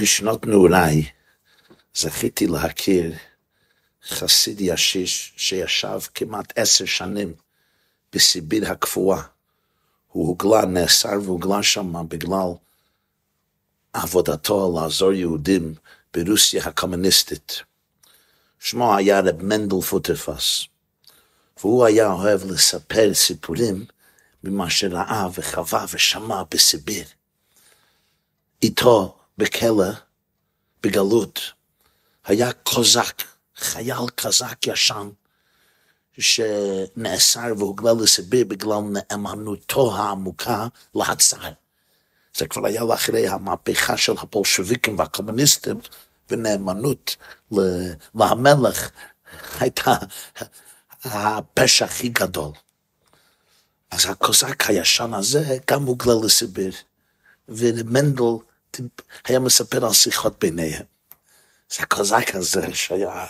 בשנות 0.00 0.46
נעוריי 0.46 1.04
זכיתי 1.94 2.46
להכיר 2.46 3.12
חסיד 4.08 4.60
ישיש 4.60 5.32
שישב 5.36 5.98
כמעט 6.14 6.58
עשר 6.58 6.84
שנים 6.84 7.34
בסיביר 8.12 8.70
הקפואה. 8.70 9.22
הוא 10.08 10.26
הוגלה, 10.28 10.64
נאסר 10.64 11.18
והוגלה 11.24 11.62
שם 11.62 12.08
בגלל 12.08 12.50
עבודתו 13.92 14.72
לעזור 14.76 15.12
יהודים 15.12 15.74
ברוסיה 16.14 16.64
הקומוניסטית. 16.64 17.62
שמו 18.58 18.96
היה 18.96 19.20
רב 19.20 19.42
מנדל 19.42 19.80
פוטרפס, 19.80 20.64
והוא 21.60 21.84
היה 21.84 22.12
אוהב 22.12 22.44
לספר 22.44 23.14
סיפורים 23.14 23.84
ממה 24.44 24.70
שראה 24.70 25.28
וחווה 25.34 25.86
ושמע 25.92 26.42
בסיביר. 26.50 27.04
איתו 28.62 29.17
בכלא, 29.38 29.90
בגלות, 30.82 31.40
היה 32.24 32.52
קוזק, 32.52 33.22
חייל 33.56 34.08
קזק 34.14 34.66
ישן, 34.66 35.08
שנאסר 36.18 37.52
והוגלה 37.58 37.92
לסיביר 37.92 38.44
בגלל 38.44 38.78
נאמנותו 38.80 39.96
העמוקה 39.96 40.66
להצעה. 40.94 41.50
זה 42.36 42.46
כבר 42.46 42.66
היה 42.66 42.84
לאחרי 42.84 43.28
המהפכה 43.28 43.96
של 43.96 44.12
הפולשוויקים 44.18 44.98
והקומוניסטים, 44.98 45.80
ונאמנות 46.30 47.16
למלך 48.14 48.90
הייתה 49.60 49.94
הפשע 51.04 51.84
הכי 51.84 52.08
גדול. 52.08 52.52
אז 53.90 54.06
הקוזק 54.06 54.70
הישן 54.70 55.14
הזה 55.14 55.58
גם 55.70 55.82
הוגלה 55.82 56.14
לסיביר, 56.24 56.72
ומנדל 57.48 58.47
היה 59.24 59.38
מספר 59.38 59.86
על 59.86 59.92
שיחות 59.92 60.38
ביניהם. 60.40 60.84
זה 61.70 61.82
הקוזק 61.82 62.34
הזה 62.34 62.74
שהיה 62.74 63.26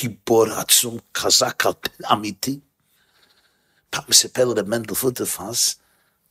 גיבור 0.00 0.46
עצום, 0.52 0.98
חזק 1.16 1.62
אמיתי. 2.12 2.60
פעם 3.90 4.12
סיפר 4.12 4.44
למנדל 4.44 4.94
פוטרפס 4.94 5.76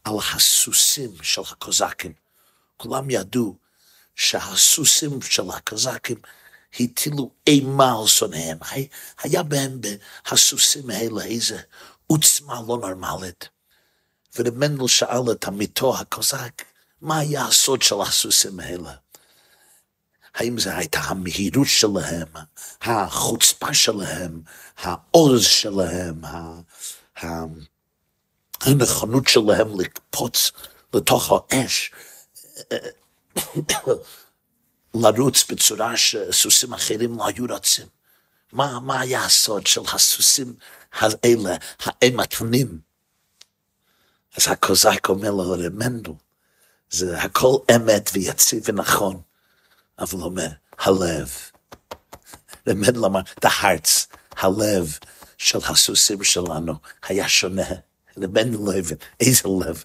על 0.03 0.15
הסוסים 0.35 1.11
של 1.21 1.41
הקוזקים. 1.51 2.13
כולם 2.77 3.09
ידעו 3.09 3.55
שהסוסים 4.15 5.21
של 5.21 5.49
הקוזקים 5.51 6.17
הטילו 6.79 7.31
אימה 7.47 7.99
על 7.99 8.07
שונאיהם. 8.07 8.57
היה 9.23 9.43
בהם, 9.43 9.81
הסוסים 10.25 10.89
האלה, 10.89 11.23
איזה 11.23 11.59
עוצמה 12.07 12.61
לא 12.67 12.77
נורמלית. 12.77 13.49
ומנדל 14.35 14.87
שאל 14.87 15.31
את 15.31 15.45
עמיתו 15.45 15.97
הקוזק, 15.97 16.63
מה 17.01 17.17
היה 17.17 17.45
הסוד 17.45 17.81
של 17.81 17.95
הסוסים 18.01 18.59
האלה? 18.59 18.93
האם 20.35 20.59
זו 20.59 20.69
הייתה 20.69 20.99
המהירות 20.99 21.67
שלהם, 21.67 22.27
החוצפה 22.81 23.73
שלהם, 23.73 24.41
העוז 24.77 25.45
שלהם, 25.45 26.21
הנכונות 28.61 29.27
שלהם 29.27 29.79
לקפוץ 29.79 30.51
לתוך 30.93 31.31
האש, 31.31 31.91
לרוץ 34.93 35.51
בצורה 35.51 35.97
שסוסים 35.97 36.73
אחרים 36.73 37.17
לא 37.17 37.27
היו 37.27 37.45
רצים. 37.49 37.87
מה, 38.51 38.79
מה 38.79 38.99
היה 38.99 39.25
הסוד 39.25 39.67
של 39.67 39.81
הסוסים 39.93 40.55
האלה, 40.91 41.55
האימתנים? 41.79 42.79
אז 44.37 44.47
הקוזק 44.47 45.09
אומר 45.09 45.31
לו 45.31 45.55
למנדל, 45.55 46.11
זה 46.89 47.21
הכל 47.21 47.57
אמת 47.75 48.09
ויציב 48.13 48.63
ונכון, 48.65 49.21
אבל 49.99 50.17
הוא 50.17 50.23
אומר, 50.23 50.47
הלב. 50.79 51.33
למנדל 52.67 53.05
אמר, 53.05 53.19
the 53.45 53.49
hearts, 53.61 54.15
הלב 54.31 54.97
של 55.37 55.59
הסוסים 55.69 56.23
שלנו 56.23 56.73
היה 57.07 57.27
שונה. 57.27 57.69
לא 58.17 58.25
הבין, 58.25 58.97
איזה 59.19 59.43
לב? 59.65 59.83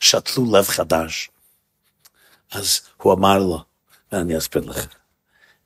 שתלו 0.00 0.56
לב 0.56 0.64
חדש. 0.64 1.30
אז 2.52 2.80
הוא 2.96 3.12
אמר 3.12 3.38
לו, 3.38 3.64
ואני 4.12 4.38
אסביר 4.38 4.64
לך, 4.64 4.86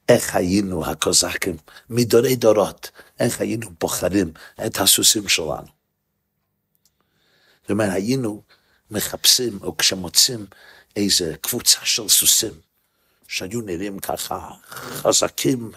איך 0.08 0.34
היינו 0.36 0.86
הקוזקים 0.86 1.56
מדורי 1.90 2.36
דורות, 2.36 2.90
איך 3.20 3.40
היינו 3.40 3.70
בוחרים 3.80 4.32
את 4.66 4.76
הסוסים 4.76 5.28
שלנו. 5.28 5.66
זאת 7.62 7.70
אומרת, 7.70 7.92
היינו 7.92 8.42
מחפשים, 8.92 9.58
או 9.62 9.76
כשמוצאים 9.76 10.46
איזה 10.96 11.34
קבוצה 11.40 11.78
של 11.84 12.08
סוסים, 12.08 12.52
שהיו 13.28 13.60
נראים 13.60 13.98
ככה 13.98 14.50
חזקים 14.68 15.72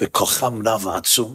וכוחם 0.00 0.68
רב 0.68 0.86
ועצום, 0.86 1.34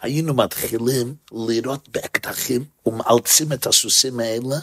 היינו 0.00 0.34
מתחילים 0.34 1.14
לירות 1.32 1.88
באקדחים 1.88 2.64
ומאלצים 2.86 3.52
את 3.52 3.66
הסוסים 3.66 4.20
האלה 4.20 4.56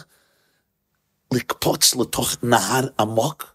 לקפוץ 1.34 1.94
לתוך 1.94 2.36
נהר 2.42 2.86
עמוק, 3.00 3.54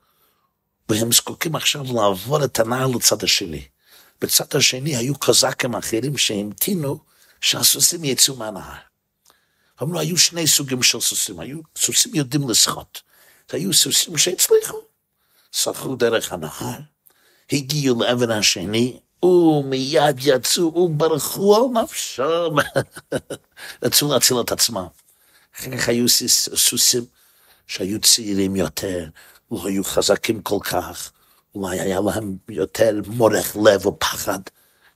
והם 0.90 1.12
זקוקים 1.12 1.56
עכשיו 1.56 1.84
לעבור 1.84 2.44
את 2.44 2.60
הנהר 2.60 2.88
לצד 2.88 3.24
השני. 3.24 3.66
בצד 4.22 4.56
השני 4.56 4.96
היו 4.96 5.20
קזקים 5.20 5.76
אחרים 5.76 6.18
שהמתינו 6.18 7.00
שהסוסים 7.42 8.04
יצאו 8.04 8.36
מהנהר. 8.36 8.91
אמרו, 9.82 10.00
היו 10.00 10.18
שני 10.18 10.48
סוגים 10.48 10.84
של 10.84 11.00
סוסים, 11.00 11.40
היו 11.40 11.60
סוסים 11.78 12.16
יודעים 12.16 12.50
לשחות. 12.50 13.02
היו 13.52 13.74
סוסים 13.74 14.18
שהצליחו, 14.18 14.78
שחו 15.52 15.96
דרך 15.96 16.34
הנהר, 16.34 16.80
הגיעו 17.52 18.02
לעבר 18.02 18.32
השני, 18.32 19.00
ומיד 19.24 20.18
יצאו 20.20 20.76
וברחו 20.76 21.56
על 21.56 21.84
נפשם, 21.84 22.56
רצו 23.84 24.14
להציל 24.14 24.42
את 24.42 24.52
עצמם. 24.52 24.86
אחר 25.56 25.78
כך 25.78 25.90
היו 25.90 26.06
סוסים 26.56 27.06
שהיו 27.68 28.02
צעירים 28.02 28.56
יותר, 28.56 29.06
לא 29.52 29.68
היו 29.68 29.84
חזקים 29.84 30.42
כל 30.42 30.58
כך, 30.64 31.12
אולי 31.56 31.80
היה 31.80 32.00
להם 32.02 32.38
יותר 32.50 33.02
מורך 33.08 33.58
לב 33.64 33.86
ופחד, 33.86 34.40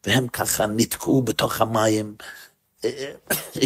והם 0.06 0.28
ככה 0.28 0.66
נתקעו 0.66 1.22
בתוך 1.22 1.62
המים, 1.62 2.16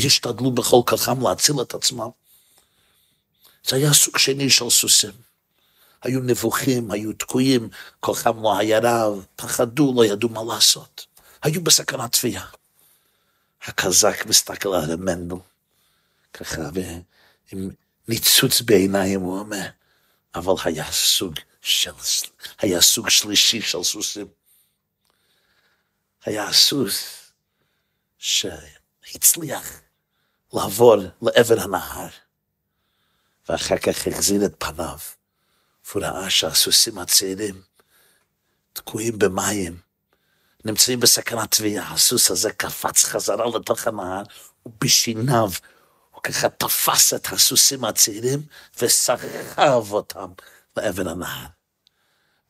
השתדלו 0.05 0.51
בכל 0.51 0.81
כוחם 0.87 1.27
להציל 1.27 1.55
את 1.61 1.73
עצמם. 1.73 2.09
זה 3.67 3.75
היה 3.75 3.93
סוג 3.93 4.17
שני 4.17 4.49
של 4.49 4.69
סוסים. 4.69 5.11
היו 6.01 6.19
נבוכים, 6.19 6.91
היו 6.91 7.13
תקועים, 7.13 7.69
כוחם 7.99 8.43
לא 8.43 8.57
היה 8.57 8.79
רב, 8.83 9.25
פחדו, 9.35 9.93
לא 9.95 10.05
ידעו 10.05 10.29
מה 10.29 10.53
לעשות. 10.53 11.05
היו 11.41 11.63
בסכנת 11.63 12.15
תביעה. 12.15 12.49
הקזק 13.63 14.25
מסתכל 14.25 14.69
על 14.69 14.91
המנדל, 14.91 15.35
ככה, 16.33 16.61
ועם 16.73 17.69
ניצוץ 18.07 18.61
בעיניים 18.61 19.21
הוא 19.21 19.39
אומר, 19.39 19.67
אבל 20.35 20.53
היה 20.63 20.91
סוג 20.91 21.33
של, 21.61 21.91
היה 22.59 22.81
סוג 22.81 23.09
שלישי 23.09 23.61
של 23.61 23.83
סוסים. 23.83 24.27
היה 26.25 26.53
סוס 26.53 27.19
שהצליח 29.11 29.81
לעבור 30.53 30.95
לעבר 31.21 31.59
הנהר, 31.61 32.07
ואחר 33.49 33.77
כך 33.77 34.07
החזיר 34.07 34.45
את 34.45 34.55
פניו. 34.57 34.97
והוא 35.85 36.03
ראה 36.03 36.29
שהסוסים 36.29 36.97
הצעירים 36.97 37.61
תקועים 38.73 39.19
במים, 39.19 39.77
נמצאים 40.65 40.99
בסכנת 40.99 41.55
תביעה. 41.55 41.93
הסוס 41.93 42.31
הזה 42.31 42.51
קפץ 42.51 43.03
חזרה 43.03 43.45
לתוך 43.55 43.87
הנהר, 43.87 44.23
ובשיניו 44.65 45.49
הוא 46.11 46.23
ככה 46.23 46.49
תפס 46.49 47.13
את 47.13 47.27
הסוסים 47.31 47.85
הצעירים 47.85 48.41
וסחב 48.81 49.91
אותם 49.91 50.31
לעבר 50.77 51.09
הנהר. 51.09 51.47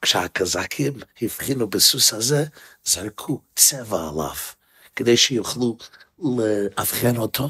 כשהקזקים 0.01 0.99
הבחינו 1.21 1.69
בסוס 1.69 2.13
הזה, 2.13 2.45
זרקו 2.83 3.41
צבע 3.55 4.09
עליו, 4.09 4.35
כדי 4.95 5.17
שיוכלו 5.17 5.77
לאבחן 6.21 7.17
אותו, 7.17 7.49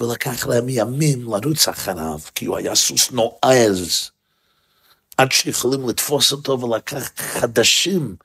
ולקח 0.00 0.46
להם 0.46 0.68
ימים 0.68 1.22
לרוץ 1.22 1.68
אחריו, 1.68 2.18
כי 2.34 2.46
הוא 2.46 2.56
היה 2.56 2.74
סוס 2.74 3.10
נועז. 3.10 4.10
עד 5.16 5.32
שיכולים 5.32 5.88
לתפוס 5.88 6.32
אותו 6.32 6.60
ולקח 6.60 7.10
חדשים 7.16 8.16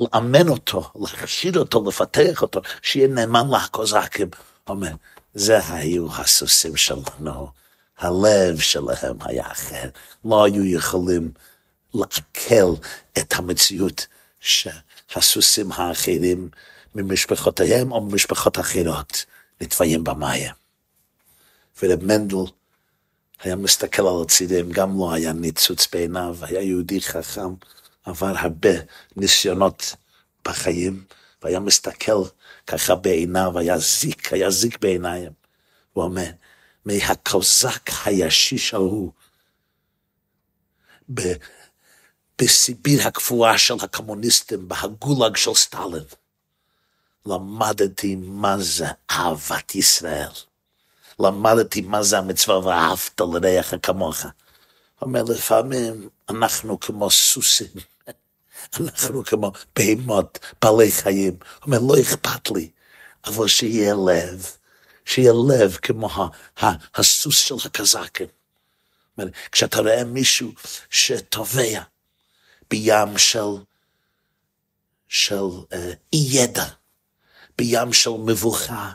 לאמן 0.00 0.48
אותו, 0.48 0.90
להכשיר 1.00 1.58
אותו, 1.58 1.84
לפתח 1.88 2.42
אותו, 2.42 2.60
שיהיה 2.82 3.08
נאמן 3.08 3.46
לקוזקים. 3.50 4.28
אומר, 4.68 4.92
זה 5.34 5.58
היו 5.68 6.06
הסוסים 6.14 6.76
שלנו, 6.76 7.48
הלב 7.98 8.58
שלהם 8.58 9.16
היה 9.20 9.52
אחר, 9.52 9.88
לא 10.24 10.44
היו 10.44 10.64
יכולים 10.64 11.30
לעכל 11.94 12.74
את 13.18 13.32
המציאות 13.36 14.06
שהסוסים 14.40 15.72
האחרים 15.72 16.48
ממשפחותיהם 16.94 17.92
או 17.92 18.00
ממשפחות 18.00 18.58
אחרות 18.58 19.24
נטבעים 19.60 20.04
במים. 20.04 20.52
ורב 21.82 22.04
מנדל 22.04 22.50
היה 23.42 23.56
מסתכל 23.56 24.02
על 24.02 24.22
הצירים, 24.22 24.72
גם 24.72 24.98
לא 24.98 25.12
היה 25.12 25.32
ניצוץ 25.32 25.88
בעיניו, 25.92 26.36
היה 26.42 26.62
יהודי 26.62 27.00
חכם, 27.00 27.54
עבר 28.04 28.32
הרבה 28.38 28.70
ניסיונות 29.16 29.94
בחיים, 30.44 31.04
והיה 31.42 31.60
מסתכל 31.60 32.22
ככה 32.66 32.94
בעיניו, 32.94 33.58
היה 33.58 33.78
זיק, 33.78 34.32
היה 34.32 34.50
זיק 34.50 34.78
בעיניים. 34.80 35.32
הוא 35.92 36.04
אומר, 36.04 36.30
מהקוזק 36.84 37.90
הישיש 38.04 38.74
ההוא, 38.74 39.12
בסיביר 42.38 43.06
הקפואה 43.08 43.58
של 43.58 43.74
הקומוניסטים, 43.82 44.68
בהגולג 44.68 45.36
של 45.36 45.54
סטלין, 45.54 46.04
למדתי 47.28 48.16
מה 48.16 48.58
זה 48.58 48.86
אהבת 49.10 49.74
ישראל. 49.74 50.30
למדתי 51.20 51.80
מה 51.80 52.02
זה 52.02 52.18
המצווה 52.18 52.58
ואהבת 52.58 53.20
לרעך 53.20 53.74
כמוך. 53.82 54.26
אומר, 55.02 55.22
לפעמים 55.22 56.08
אנחנו 56.28 56.80
כמו 56.80 57.10
סוסים, 57.10 57.66
אנחנו 58.80 59.24
כמו 59.24 59.52
בהמות, 59.76 60.38
בעלי 60.62 60.92
חיים. 60.92 61.36
אומר, 61.66 61.78
לא 61.88 62.00
אכפת 62.00 62.50
לי, 62.50 62.70
אבל 63.24 63.48
שיהיה 63.48 63.94
לב, 63.94 64.46
שיהיה 65.04 65.32
לב 65.48 65.76
כמו 65.82 66.30
הסוס 66.94 67.38
של 67.38 67.54
הקזקים. 67.64 68.26
כשאתה 69.52 69.80
רואה 69.80 70.04
מישהו 70.04 70.52
שטובע 70.90 71.80
בים 72.70 73.18
של, 73.18 73.40
של 75.08 75.44
אה, 75.72 75.92
אי 76.12 76.26
ידע, 76.30 76.64
בים 77.58 77.92
של 77.92 78.10
מבוכה, 78.10 78.92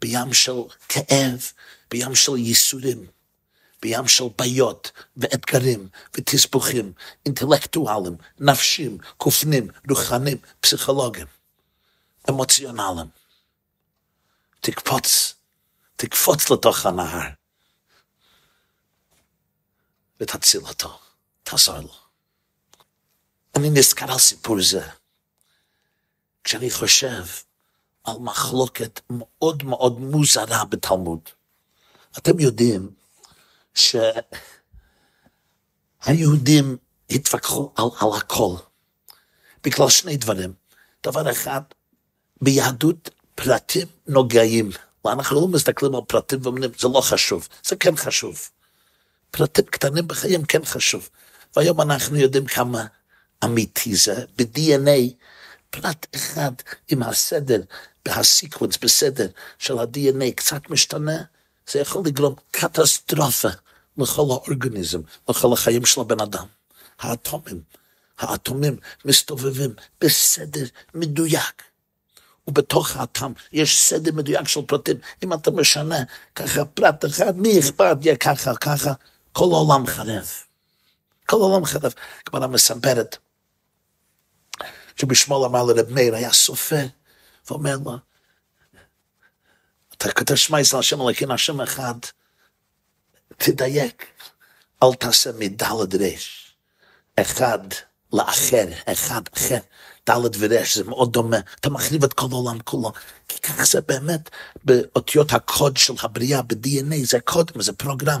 בים 0.00 0.32
של 0.32 0.60
כאב, 0.88 1.52
בים 1.90 2.14
של 2.14 2.36
ייסורים, 2.36 3.06
בים 3.82 4.08
של 4.08 4.24
בעיות 4.38 4.92
ואתגרים 5.16 5.88
ותסבוכים 6.14 6.92
אינטלקטואליים, 7.26 8.16
נפשיים, 8.38 8.98
כופנים, 9.16 9.68
רוחניים, 9.88 10.38
פסיכולוגיים, 10.60 11.26
אמוציונליים. 12.30 13.08
תקפוץ, 14.60 15.34
תקפוץ 15.96 16.50
לתוך 16.50 16.86
הנהר 16.86 17.30
ותציל 20.20 20.60
אותו, 20.60 20.98
תעזור 21.42 21.78
לו. 21.78 21.94
אני 23.56 23.70
נזכר 23.70 24.12
על 24.12 24.18
סיפור 24.18 24.62
זה 24.62 24.88
כשאני 26.44 26.70
חושב 26.70 27.24
על 28.06 28.16
מחלוקת 28.20 29.00
מאוד 29.10 29.64
מאוד 29.64 30.00
מוזרה 30.00 30.64
בתלמוד. 30.64 31.20
אתם 32.18 32.40
יודעים 32.40 32.90
שהיהודים 36.04 36.76
התווכחו 37.10 37.72
על, 37.76 37.84
על 38.00 38.08
הכל, 38.16 38.54
בגלל 39.64 39.88
שני 39.88 40.16
דברים. 40.16 40.52
דבר 41.06 41.30
אחד, 41.30 41.60
ביהדות 42.42 43.10
פרטים 43.34 43.86
נוגעים. 44.06 44.70
ואנחנו 45.04 45.40
לא 45.40 45.48
מסתכלים 45.48 45.94
על 45.94 46.00
פרטים 46.08 46.38
ואומרים, 46.42 46.70
זה 46.78 46.88
לא 46.88 47.00
חשוב, 47.00 47.48
זה 47.64 47.76
כן 47.76 47.96
חשוב. 47.96 48.48
פרטים 49.30 49.64
קטנים 49.64 50.08
בחיים 50.08 50.44
כן 50.44 50.64
חשוב. 50.64 51.08
והיום 51.56 51.80
אנחנו 51.80 52.16
יודעים 52.16 52.46
כמה 52.46 52.86
אמיתי 53.44 53.96
זה, 53.96 54.24
ב-DNA, 54.36 55.14
פרט 55.70 56.06
אחד 56.14 56.52
עם 56.88 57.02
הסדר, 57.02 57.60
הסיקוונס 58.08 58.76
בסדר 58.76 59.26
של 59.58 59.78
ה-DNA 59.78 60.34
קצת 60.34 60.70
משתנה, 60.70 61.22
זה 61.70 61.78
יכול 61.78 62.02
לגרום 62.06 62.34
קטסטרופה 62.50 63.48
לכל 63.98 64.22
האורגניזם, 64.22 65.00
לכל 65.28 65.52
החיים 65.52 65.86
של 65.86 66.00
הבן 66.00 66.20
אדם. 66.20 66.46
האטומים, 66.98 67.60
האטומים 68.18 68.76
מסתובבים 69.04 69.74
בסדר 70.00 70.64
מדויק. 70.94 71.62
ובתוך 72.48 72.96
האטם 72.96 73.32
יש 73.52 73.80
סדר 73.82 74.12
מדויק 74.12 74.48
של 74.48 74.62
פרטים. 74.66 74.96
אם 75.24 75.32
אתה 75.32 75.50
משנה 75.50 75.98
ככה 76.34 76.64
פרט 76.64 77.04
אחד, 77.04 77.38
מי 77.38 77.58
אכפת 77.58 77.96
יהיה 78.00 78.16
ככה, 78.16 78.56
ככה, 78.56 78.92
כל 79.32 79.44
העולם 79.52 79.86
חרב. 79.86 80.30
כל 81.26 81.36
העולם 81.36 81.64
חרב. 81.64 81.92
כבר 82.24 82.46
מספרת 82.46 83.16
שבשמאל 84.96 85.44
אמר 85.44 85.62
לרב 85.64 85.90
מאיר, 85.90 86.14
היה 86.14 86.32
סופר, 86.32 86.86
ואומר 87.48 87.76
לו, 87.84 87.92
אתה 89.96 90.12
כותב 90.12 90.34
שמע 90.34 90.60
ישראל 90.60 90.80
השם 90.80 91.00
אלוקים 91.00 91.30
השם 91.30 91.60
אחד, 91.60 91.94
תדייק, 93.36 94.06
אל 94.82 94.94
תעשה 94.94 95.30
מדלת 95.38 95.94
רש, 96.00 96.56
אחד 97.20 97.58
לאחר, 98.12 98.66
אחד 98.86 99.22
אחר, 99.36 99.58
דלת 100.06 100.36
ורש, 100.38 100.76
זה 100.76 100.84
מאוד 100.84 101.12
דומה, 101.12 101.36
אתה 101.60 101.70
מחריב 101.70 102.04
את 102.04 102.12
כל 102.12 102.26
העולם 102.30 102.58
כולו, 102.60 102.92
כי 103.28 103.40
ככה 103.40 103.64
זה 103.64 103.80
באמת 103.80 104.30
באותיות 104.64 105.32
הקוד 105.32 105.76
של 105.76 105.94
הבריאה, 106.02 106.42
ב-DNA, 106.42 107.04
זה 107.04 107.20
קודם, 107.20 107.62
זה 107.62 107.72
פרוגרם, 107.72 108.20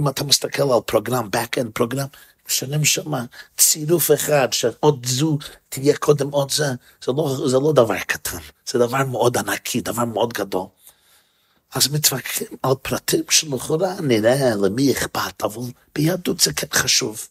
אם 0.00 0.08
אתה 0.08 0.24
מסתכל 0.24 0.62
על 0.62 0.80
פרוגרם, 0.86 1.28
back-end 1.36 1.70
פרוגרם, 1.74 2.06
משלם 2.50 2.84
שם 2.84 3.12
צירוף 3.58 4.10
אחד, 4.10 4.52
שעוד 4.52 5.06
זו 5.06 5.38
תהיה 5.68 5.96
קודם 5.96 6.30
עוד 6.30 6.50
זה, 6.50 6.66
זה 7.04 7.12
לא, 7.16 7.36
זה 7.46 7.58
לא 7.58 7.72
דבר 7.72 7.98
קטן, 7.98 8.38
זה 8.66 8.78
דבר 8.78 9.04
מאוד 9.04 9.36
ענקי, 9.36 9.80
דבר 9.80 10.04
מאוד 10.04 10.32
גדול. 10.32 10.66
אז 11.74 11.88
מתווכחים 11.88 12.48
על 12.62 12.74
פרטים 12.82 13.24
שלכאורה 13.30 14.00
נראה 14.00 14.54
למי 14.62 14.92
אכפת, 14.92 15.42
אבל 15.42 15.62
ביהדות 15.94 16.40
זה 16.40 16.52
כן 16.52 16.66
חשוב. 16.72 17.28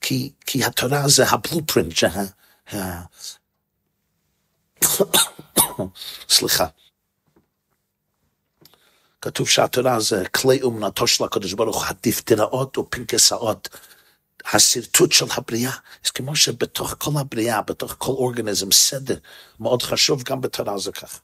כי, 0.00 0.32
כי 0.46 0.64
התורה 0.64 1.08
זה 1.08 1.28
הבלופרינט, 1.28 1.96
שה... 1.96 2.08
ה... 2.72 3.02
סליחה. 6.28 6.66
כתוב 9.20 9.48
שהתורה 9.48 10.00
זה 10.00 10.28
כלי 10.28 10.62
אומנתו 10.62 11.06
של 11.06 11.24
הקדוש 11.24 11.52
ברוך 11.52 11.76
הוא, 11.76 11.86
הדפתראות 11.86 12.78
ופנקסאות. 12.78 13.68
השרטוט 14.52 15.12
של 15.12 15.26
הבריאה, 15.36 15.72
זה 16.04 16.10
כמו 16.14 16.36
שבתוך 16.36 16.94
כל 16.98 17.10
הבריאה, 17.20 17.62
בתוך 17.62 17.94
כל 17.98 18.12
אורגניזם, 18.12 18.72
סדר 18.72 19.16
מאוד 19.60 19.82
חשוב, 19.82 20.22
גם 20.22 20.40
בתורה 20.40 20.78
זה 20.78 20.92
ככה. 20.92 21.18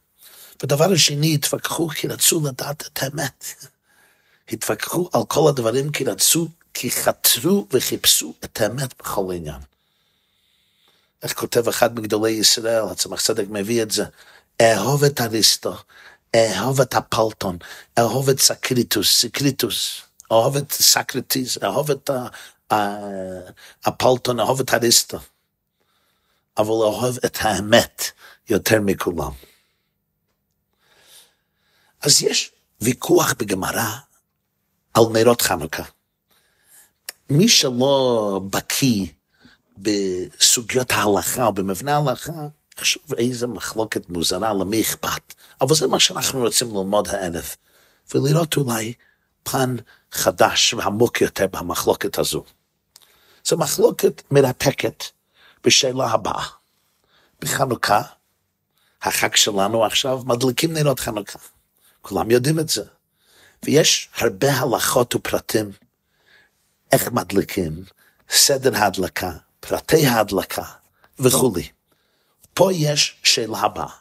ודבר 0.62 0.92
השני, 0.92 1.34
התווכחו 1.34 1.88
כי 1.88 2.08
רצו 2.08 2.40
לדעת 2.44 2.82
את 2.86 3.02
האמת. 3.02 3.44
התווכחו 4.52 5.08
על 5.12 5.22
כל 5.28 5.48
הדברים 5.48 5.92
כי 5.92 6.04
רצו, 6.04 6.48
כי 6.74 6.90
חתרו 6.90 7.66
וחיפשו 7.72 8.34
את 8.44 8.60
האמת 8.60 8.94
בכל 8.98 9.32
עניין. 9.34 9.60
איך 11.22 11.32
כותב 11.32 11.68
אחד 11.68 11.94
מגדולי 11.94 12.30
ישראל, 12.30 12.82
הצמח 12.90 13.20
צדק 13.20 13.44
מביא 13.48 13.82
את 13.82 13.90
זה, 13.90 14.04
אהוב 14.60 15.04
את 15.04 15.20
אריסטו, 15.20 15.74
אהוב 16.36 16.80
את 16.80 16.94
הפלטון, 16.94 17.58
אהוב 17.98 18.28
את 18.28 18.40
סקריטוס, 18.40 19.20
סקריטוס, 19.20 20.02
אהוב 20.32 20.56
את 20.56 20.72
סקרטיס, 20.72 21.58
אהוב 21.62 21.90
את 21.90 22.10
הפלטון, 23.84 24.40
אהוב 24.40 24.60
את 24.60 24.74
אריסטו, 24.74 25.18
אבל 26.58 26.68
אהוב 26.68 27.18
את 27.26 27.38
האמת 27.40 28.04
יותר 28.48 28.80
מכולם. 28.80 29.32
אז 32.02 32.22
יש 32.22 32.52
ויכוח 32.80 33.34
בגמרא 33.38 33.90
על 34.94 35.02
נרות 35.12 35.40
חנוכה. 35.42 35.82
מי 37.30 37.48
שלא 37.48 38.40
בקיא 38.50 39.06
בסוגיות 39.78 40.90
ההלכה 40.90 41.46
או 41.46 41.52
במבנה 41.52 41.96
ההלכה, 41.96 42.32
חשוב 42.80 43.14
איזה 43.14 43.46
מחלוקת 43.46 44.08
מוזרה, 44.08 44.54
למי 44.54 44.80
אכפת. 44.80 45.34
אבל 45.60 45.74
זה 45.74 45.86
מה 45.86 46.00
שאנחנו 46.00 46.40
רוצים 46.40 46.68
ללמוד 46.68 47.08
הערב, 47.08 47.44
ולראות 48.14 48.56
אולי 48.56 48.92
פן 49.42 49.76
חדש 50.12 50.74
ועמוק 50.74 51.20
יותר 51.20 51.46
במחלוקת 51.46 52.18
הזו. 52.18 52.44
זו 53.46 53.56
מחלוקת 53.56 54.22
מרתקת 54.30 55.04
בשאלה 55.64 56.06
הבאה. 56.06 56.46
בחנוכה, 57.40 58.02
החג 59.02 59.36
שלנו 59.36 59.84
עכשיו, 59.84 60.22
מדליקים 60.24 60.72
נרות 60.72 61.00
חנוכה. 61.00 61.38
כולם 62.02 62.30
יודעים 62.30 62.58
את 62.58 62.68
זה. 62.68 62.84
ויש 63.64 64.08
הרבה 64.16 64.52
הלכות 64.52 65.14
ופרטים 65.14 65.72
איך 66.92 67.12
מדליקים, 67.12 67.84
סדר 68.30 68.76
ההדלקה, 68.76 69.32
פרטי 69.60 70.06
ההדלקה 70.06 70.64
וכולי. 71.18 71.68
פה 72.54 72.72
יש 72.72 73.16
שאלה 73.22 73.58
הבאה, 73.58 73.92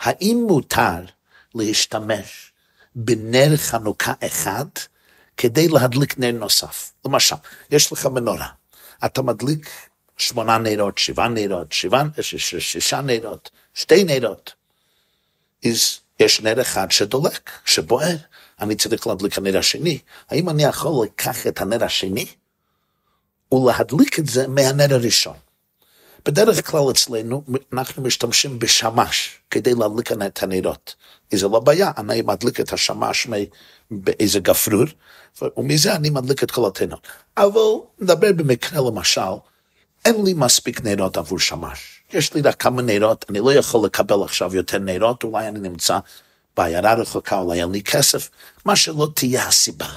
האם 0.00 0.44
מותר 0.48 1.04
להשתמש 1.54 2.52
בנר 2.94 3.56
חנוכה 3.56 4.12
אחד 4.26 4.66
כדי 5.36 5.68
להדליק 5.68 6.18
נר 6.18 6.32
נוסף? 6.32 6.92
למשל, 7.04 7.36
יש 7.70 7.92
לך 7.92 8.06
מנורה, 8.06 8.48
אתה 9.04 9.22
מדליק 9.22 9.70
שמונה 10.16 10.58
נרות, 10.58 10.98
שבעה 10.98 11.28
נרות, 11.28 11.72
שבעה, 11.72 12.02
שישה 12.20 13.00
נרות, 13.00 13.50
שתי 13.74 14.04
נרות. 14.04 14.54
יש 16.20 16.40
נר 16.40 16.60
אחד 16.60 16.90
שדולק, 16.90 17.50
שבוער, 17.64 18.16
אני 18.60 18.76
צריך 18.76 19.06
להדליק 19.06 19.38
הנר 19.38 19.58
השני, 19.58 19.98
האם 20.30 20.48
אני 20.48 20.64
יכול 20.64 21.06
לקח 21.06 21.46
את 21.46 21.60
הנר 21.60 21.84
השני 21.84 22.26
ולהדליק 23.52 24.18
את 24.18 24.26
זה 24.26 24.48
מהנר 24.48 24.94
הראשון? 24.94 25.36
בדרך 26.28 26.70
כלל 26.70 26.90
אצלנו 26.90 27.42
אנחנו 27.72 28.02
משתמשים 28.02 28.58
בשמש 28.58 29.38
כדי 29.50 29.74
להדליק 29.74 30.12
את 30.12 30.42
הנרות. 30.42 30.94
זה 31.30 31.48
לא 31.48 31.60
בעיה, 31.60 31.90
אני 31.98 32.22
מדליק 32.22 32.60
את 32.60 32.72
השמש 32.72 33.26
באיזה 33.90 34.40
גפרור, 34.40 34.84
ומזה 35.56 35.94
אני 35.94 36.10
מדליק 36.10 36.42
את 36.42 36.50
כל 36.50 36.66
התנות. 36.66 37.06
אבל 37.36 37.60
נדבר 38.00 38.32
במקרה 38.32 38.90
למשל, 38.90 39.20
אין 40.04 40.24
לי 40.24 40.34
מספיק 40.34 40.80
נרות 40.84 41.16
עבור 41.16 41.38
שמש. 41.38 42.00
יש 42.12 42.34
לי 42.34 42.40
רק 42.40 42.62
כמה 42.62 42.82
נרות, 42.82 43.24
אני 43.30 43.38
לא 43.38 43.54
יכול 43.54 43.86
לקבל 43.86 44.22
עכשיו 44.24 44.56
יותר 44.56 44.78
נרות, 44.78 45.24
אולי 45.24 45.48
אני 45.48 45.58
נמצא 45.58 45.98
בעיירה 46.56 46.94
רחוקה, 46.94 47.38
אולי 47.38 47.62
אין 47.62 47.72
לי 47.72 47.82
כסף, 47.82 48.30
מה 48.64 48.76
שלא 48.76 49.08
תהיה 49.14 49.46
הסיבה. 49.46 49.88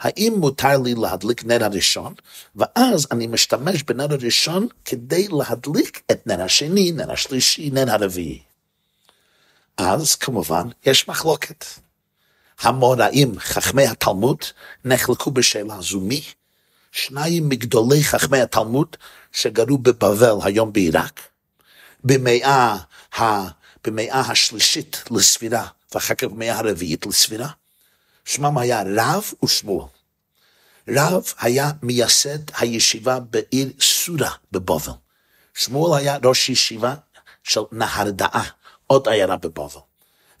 האם 0.00 0.34
מותר 0.38 0.78
לי 0.78 0.94
להדליק 0.94 1.44
נר 1.44 1.64
הראשון, 1.64 2.14
ואז 2.56 3.06
אני 3.10 3.26
משתמש 3.26 3.82
בנר 3.82 4.12
הראשון 4.12 4.66
כדי 4.84 5.28
להדליק 5.28 6.02
את 6.10 6.26
נר 6.26 6.42
השני, 6.42 6.92
נר 6.92 7.12
השלישי, 7.12 7.70
נר 7.70 7.90
הרביעי. 7.90 8.40
אז 9.76 10.14
כמובן 10.14 10.68
יש 10.86 11.08
מחלוקת. 11.08 11.64
המוראים, 12.60 13.38
חכמי 13.38 13.86
התלמוד, 13.86 14.38
נחלקו 14.84 15.30
בשאלה 15.30 15.80
זו 15.80 16.00
מי? 16.00 16.24
שניים 16.92 17.48
מגדולי 17.48 18.04
חכמי 18.04 18.40
התלמוד 18.40 18.96
שגרו 19.32 19.78
בבבל, 19.78 20.34
היום 20.42 20.72
בעיראק, 20.72 21.20
במאה, 22.04 22.76
במאה 23.84 24.20
השלישית 24.20 25.04
לספירה, 25.10 25.66
ואחר 25.94 26.14
כך 26.14 26.24
במאה 26.24 26.58
הרביעית 26.58 27.06
לספירה. 27.06 27.48
שמם 28.26 28.58
היה 28.58 28.82
רב 28.96 29.24
ושמואל. 29.44 29.86
רב 30.88 31.24
היה 31.38 31.70
מייסד 31.82 32.38
הישיבה 32.58 33.20
בעיר 33.20 33.72
סורה 33.80 34.30
בבבל. 34.52 34.92
שמואל 35.54 35.98
היה 35.98 36.18
ראש 36.24 36.48
ישיבה 36.48 36.94
של 37.42 37.60
נהרדעה, 37.72 38.44
עוד 38.86 39.08
עיירה 39.08 39.36
בבבל. 39.36 39.80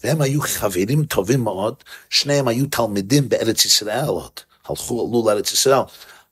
והם 0.04 0.20
היו 0.20 0.40
חברים 0.40 1.04
טובים 1.04 1.44
מאוד, 1.44 1.74
שניהם 2.10 2.48
היו 2.48 2.66
תלמידים 2.66 3.28
בארץ 3.28 3.64
ישראל 3.64 4.04
עוד, 4.04 4.40
הלכו, 4.64 5.08
עלו 5.08 5.24
לארץ 5.26 5.52
ישראל, 5.52 5.80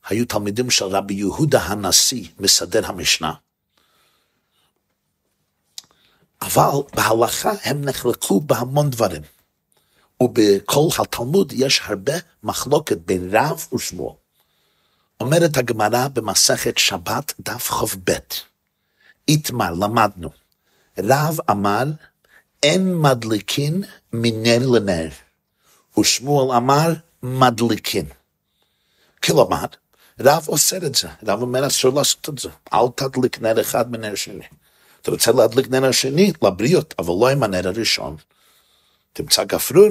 היו 0.08 0.25
תלמידים 0.26 0.70
של 0.70 0.84
רבי 0.84 1.14
יהודה 1.14 1.62
הנשיא, 1.62 2.28
מסדר 2.40 2.87
המשנה. 2.87 3.32
אבל 6.42 6.70
בהלכה 6.94 7.52
הם 7.64 7.84
נחלקו 7.84 8.40
בהמון 8.40 8.90
דברים. 8.90 9.23
ובכל 10.23 10.88
התלמוד 10.99 11.52
יש 11.52 11.80
הרבה 11.85 12.12
מחלוקת 12.42 12.97
בין 12.97 13.28
רב 13.37 13.66
ושמואל. 13.75 14.14
אומרת 15.21 15.56
הגמרא 15.56 16.09
במסכת 16.09 16.78
שבת 16.78 17.33
דף 17.40 17.71
כ"ב, 17.71 18.12
איתמר 19.28 19.75
למדנו, 19.75 20.30
רב 20.99 21.38
אמר 21.50 21.85
אין 22.62 22.97
מדליקין 22.97 23.83
מנר 24.12 24.66
לנר, 24.66 25.09
ושמואל 25.99 26.56
אמר 26.56 26.92
מדליקין. 27.23 28.06
כלומר, 29.23 29.64
רב 30.21 30.44
אוסר 30.49 30.87
את 30.87 30.94
זה, 30.94 31.09
רב 31.26 31.42
אומר 31.42 31.66
אסור 31.66 31.94
לעשות 31.94 32.28
את 32.28 32.38
זה, 32.38 32.49
אל 32.73 32.87
תדליק 32.97 33.40
נר 33.40 33.61
אחד 33.61 33.90
מנר 33.90 34.14
שני. 34.14 34.44
אתה 35.02 35.11
רוצה 35.11 35.33
להדליק 35.33 35.68
נר 35.68 35.85
השני, 35.85 36.33
לבריות, 36.42 36.94
אבל 36.99 37.14
לא 37.21 37.28
עם 37.28 37.42
הנר 37.42 37.68
הראשון. 37.68 38.16
תמצא 39.14 39.44
גפרור, 39.44 39.88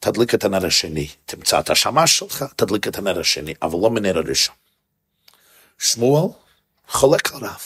תדליק 0.00 0.34
את 0.34 0.44
הנר 0.44 0.66
השני. 0.66 1.08
תמצא 1.26 1.60
את 1.60 1.70
השמש 1.70 2.18
שלך, 2.18 2.44
תדליק 2.56 2.88
את 2.88 2.98
הנר 2.98 3.20
השני, 3.20 3.54
אבל 3.62 3.78
לא 3.82 3.90
מנר 3.90 4.18
הראשון. 4.18 4.54
שמואל 5.78 6.30
חולק 6.88 7.32
על 7.32 7.40
רב. 7.44 7.62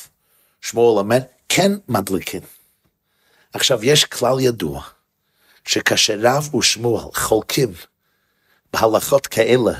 שמואל 0.61 0.99
אומר, 0.99 1.19
כן 1.49 1.73
מדליקים. 1.89 2.41
עכשיו, 3.53 3.85
יש 3.85 4.05
כלל 4.05 4.41
ידוע, 4.41 4.83
שכאשר 5.65 6.19
רב 6.23 6.55
ושמואל 6.55 7.05
חולקים 7.15 7.73
בהלכות 8.73 9.27
כאלה, 9.27 9.73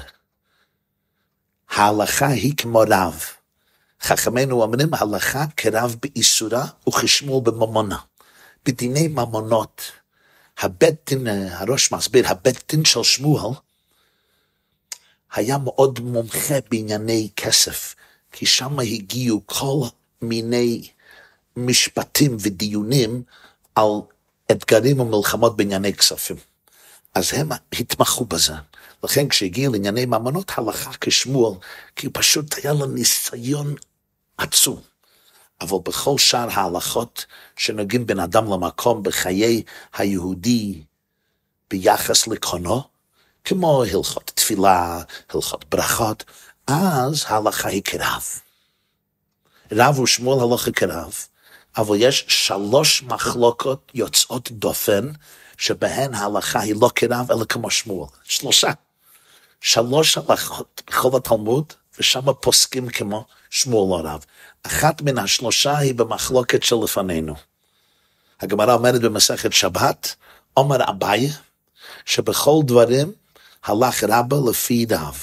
ההלכה 1.71 2.27
היא 2.27 2.57
כמו 2.57 2.83
רב. 2.91 3.25
חכמינו 4.03 4.63
אומרים 4.63 4.95
הלכה 4.95 5.45
כרב 5.57 5.97
באיסורה 6.03 6.65
וכשמואל 6.89 7.45
בממונה. 7.45 7.99
בדיני 8.65 9.09
ממונות, 9.09 9.93
הבית 10.59 10.95
דין, 11.07 11.27
הראש 11.51 11.93
מסביר, 11.93 12.27
דין 12.69 12.85
של 12.85 13.03
שמואל 13.03 13.55
היה 15.33 15.59
מאוד 15.59 16.01
מומחה 16.01 16.55
בענייני 16.71 17.29
כסף, 17.37 17.95
כי 18.33 18.47
שם 18.47 18.79
הגיעו 18.79 19.43
כל 19.47 19.87
מיני 20.23 20.89
משפטים 21.57 22.37
ודיונים 22.41 23.23
על 23.75 23.91
אתגרים 24.51 25.01
ומלחמות 25.01 25.57
בענייני 25.57 25.93
כספים. 25.93 26.37
אז 27.15 27.31
הם 27.33 27.49
התמחו 27.73 28.25
בזה. 28.25 28.55
לכן 29.05 29.29
כשהגיע 29.29 29.71
לענייני 29.71 30.07
ממונות 30.07 30.53
הלכה 30.57 30.91
כשמואל, 31.01 31.59
כי 31.97 32.09
פשוט 32.09 32.55
היה 32.55 32.73
לו 32.73 32.87
ניסיון 32.87 33.75
עצום. 34.39 34.81
אבל 35.61 35.79
בכל 35.85 36.19
שאר 36.19 36.49
ההלכות 36.51 37.27
שנוגעים 37.57 38.07
בין 38.07 38.21
אדם 38.21 38.53
למקום 38.53 39.03
בחיי 39.03 39.63
היהודי 39.95 40.83
ביחס 41.71 42.27
לקונו, 42.27 42.83
כמו 43.45 43.85
הלכות 43.85 44.33
תפילה, 44.35 45.03
הלכות 45.31 45.65
ברכות, 45.65 46.25
אז 46.67 47.25
ההלכה 47.29 47.69
היא 47.69 47.83
כרב. 47.85 48.23
רב 49.73 49.99
ושמואל 49.99 50.53
הלכה 50.53 50.73
כרב, 50.73 51.15
אבל 51.77 51.97
יש 51.99 52.25
שלוש 52.29 53.03
מחלוקות 53.03 53.91
יוצאות 53.95 54.51
דופן, 54.53 55.11
שבהן 55.59 56.15
ההלכה 56.15 56.61
היא 56.61 56.75
לא 56.81 56.91
כרב 56.95 57.31
אלא 57.33 57.45
כמו 57.45 57.71
שמואל. 57.71 58.09
שלושה. 58.25 58.71
שלוש 59.61 60.19
הלכות 60.19 60.83
בכל 60.87 61.17
התלמוד, 61.17 61.73
ושם 61.99 62.33
פוסקים 62.33 62.89
כמו 62.89 63.25
שמואל 63.51 64.07
רב. 64.07 64.25
אחת 64.63 65.03
מן 65.03 65.19
השלושה 65.19 65.79
היא 65.79 65.95
במחלוקת 65.95 66.63
שלפנינו. 66.63 67.35
הגמרא 68.41 68.75
אומרת 68.75 69.01
במסכת 69.01 69.53
שבת, 69.53 70.15
עומר 70.55 70.91
אביי, 70.91 71.31
שבכל 72.05 72.61
דברים 72.65 73.13
הלך 73.65 74.05
רבה 74.09 74.37
לפי 74.51 74.87
רב. 74.91 75.23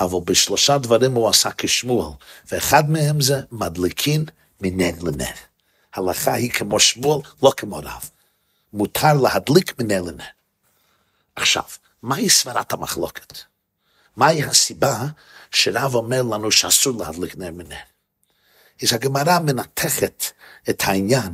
אבל 0.00 0.18
בשלושה 0.24 0.78
דברים 0.78 1.14
הוא 1.14 1.28
עשה 1.28 1.50
כשמואל, 1.58 2.12
ואחד 2.52 2.90
מהם 2.90 3.20
זה 3.20 3.40
מדליקין 3.52 4.24
מנר 4.60 4.92
לנר. 5.02 5.34
הלכה 5.94 6.34
היא 6.34 6.50
כמו 6.50 6.80
שמואל, 6.80 7.20
לא 7.42 7.52
כמו 7.56 7.76
רב. 7.76 8.10
מותר 8.72 9.14
להדליק 9.14 9.80
מנר 9.80 10.02
לנר. 10.02 10.24
עכשיו, 11.36 11.62
מהי 12.02 12.30
סברת 12.30 12.72
המחלוקת? 12.72 13.38
מהי 14.16 14.44
הסיבה 14.44 15.06
שרב 15.56 15.94
אומר 15.94 16.22
לנו 16.22 16.50
שאסור 16.52 16.98
להדליק 16.98 17.36
נר 17.36 17.50
מנר? 17.50 17.76
אז 18.82 18.92
הגמרא 18.92 19.38
מנתחת 19.38 20.24
את 20.70 20.82
העניין 20.84 21.32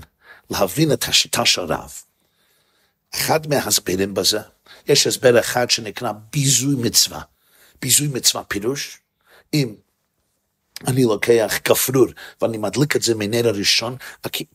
להבין 0.50 0.93
את 0.93 1.05
השיטה 1.09 1.45
של 1.45 1.61
רב. 1.61 1.93
אחד 3.14 3.47
מההסברים 3.47 4.14
בזה, 4.14 4.41
יש 4.87 5.07
הסבר 5.07 5.41
אחד 5.41 5.71
שנקרא 5.71 6.12
ביזוי 6.33 6.75
מצווה. 6.79 7.23
ביזוי 7.83 8.09
מצווה 8.09 8.45
פירוש, 8.45 8.99
אם 9.55 9.75
אני 10.87 11.05
לוקח 11.05 11.53
כפרור 11.65 12.07
ואני 12.43 12.59
מדליק 12.59 12.97
את 12.97 13.03
זה 13.03 13.15
מנר 13.15 13.49
הראשון, 13.49 13.97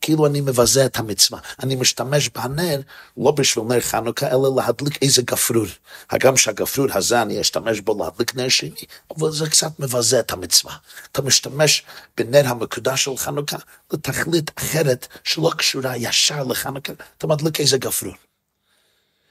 כאילו 0.01 0.25
אני 0.25 0.41
מבזה 0.41 0.85
את 0.85 0.97
המצווה. 0.97 1.39
אני 1.63 1.75
משתמש 1.75 2.29
בנר 2.29 2.79
לא 3.17 3.31
בשביל 3.31 3.65
נר 3.65 3.81
חנוכה, 3.81 4.27
אלא 4.27 4.55
להדליק 4.55 5.03
איזה 5.03 5.21
גפרור. 5.21 5.65
הגם 6.09 6.37
שהגפרור 6.37 6.87
הזה 6.93 7.21
אני 7.21 7.41
אשתמש 7.41 7.79
בו 7.79 8.03
להדליק 8.03 8.35
נר 8.35 8.49
שני, 8.49 8.71
אבל 9.17 9.31
זה 9.31 9.49
קצת 9.49 9.79
מבזה 9.79 10.19
את 10.19 10.31
המצווה. 10.31 10.75
אתה 11.11 11.21
משתמש 11.21 11.83
בנר 12.17 12.47
המקודש 12.47 13.03
של 13.03 13.17
חנוכה 13.17 13.57
לתכלית 13.93 14.51
אחרת 14.57 15.07
שלא 15.23 15.51
קשורה 15.57 15.97
ישר 15.97 16.43
לחנוכה, 16.43 16.93
אתה 17.17 17.27
מדליק 17.27 17.59
איזה 17.59 17.77
גפרור. 17.77 18.13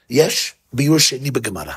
יש 0.09 0.53
ביור 0.73 0.99
שני 0.99 1.31
בגמרא. 1.31 1.73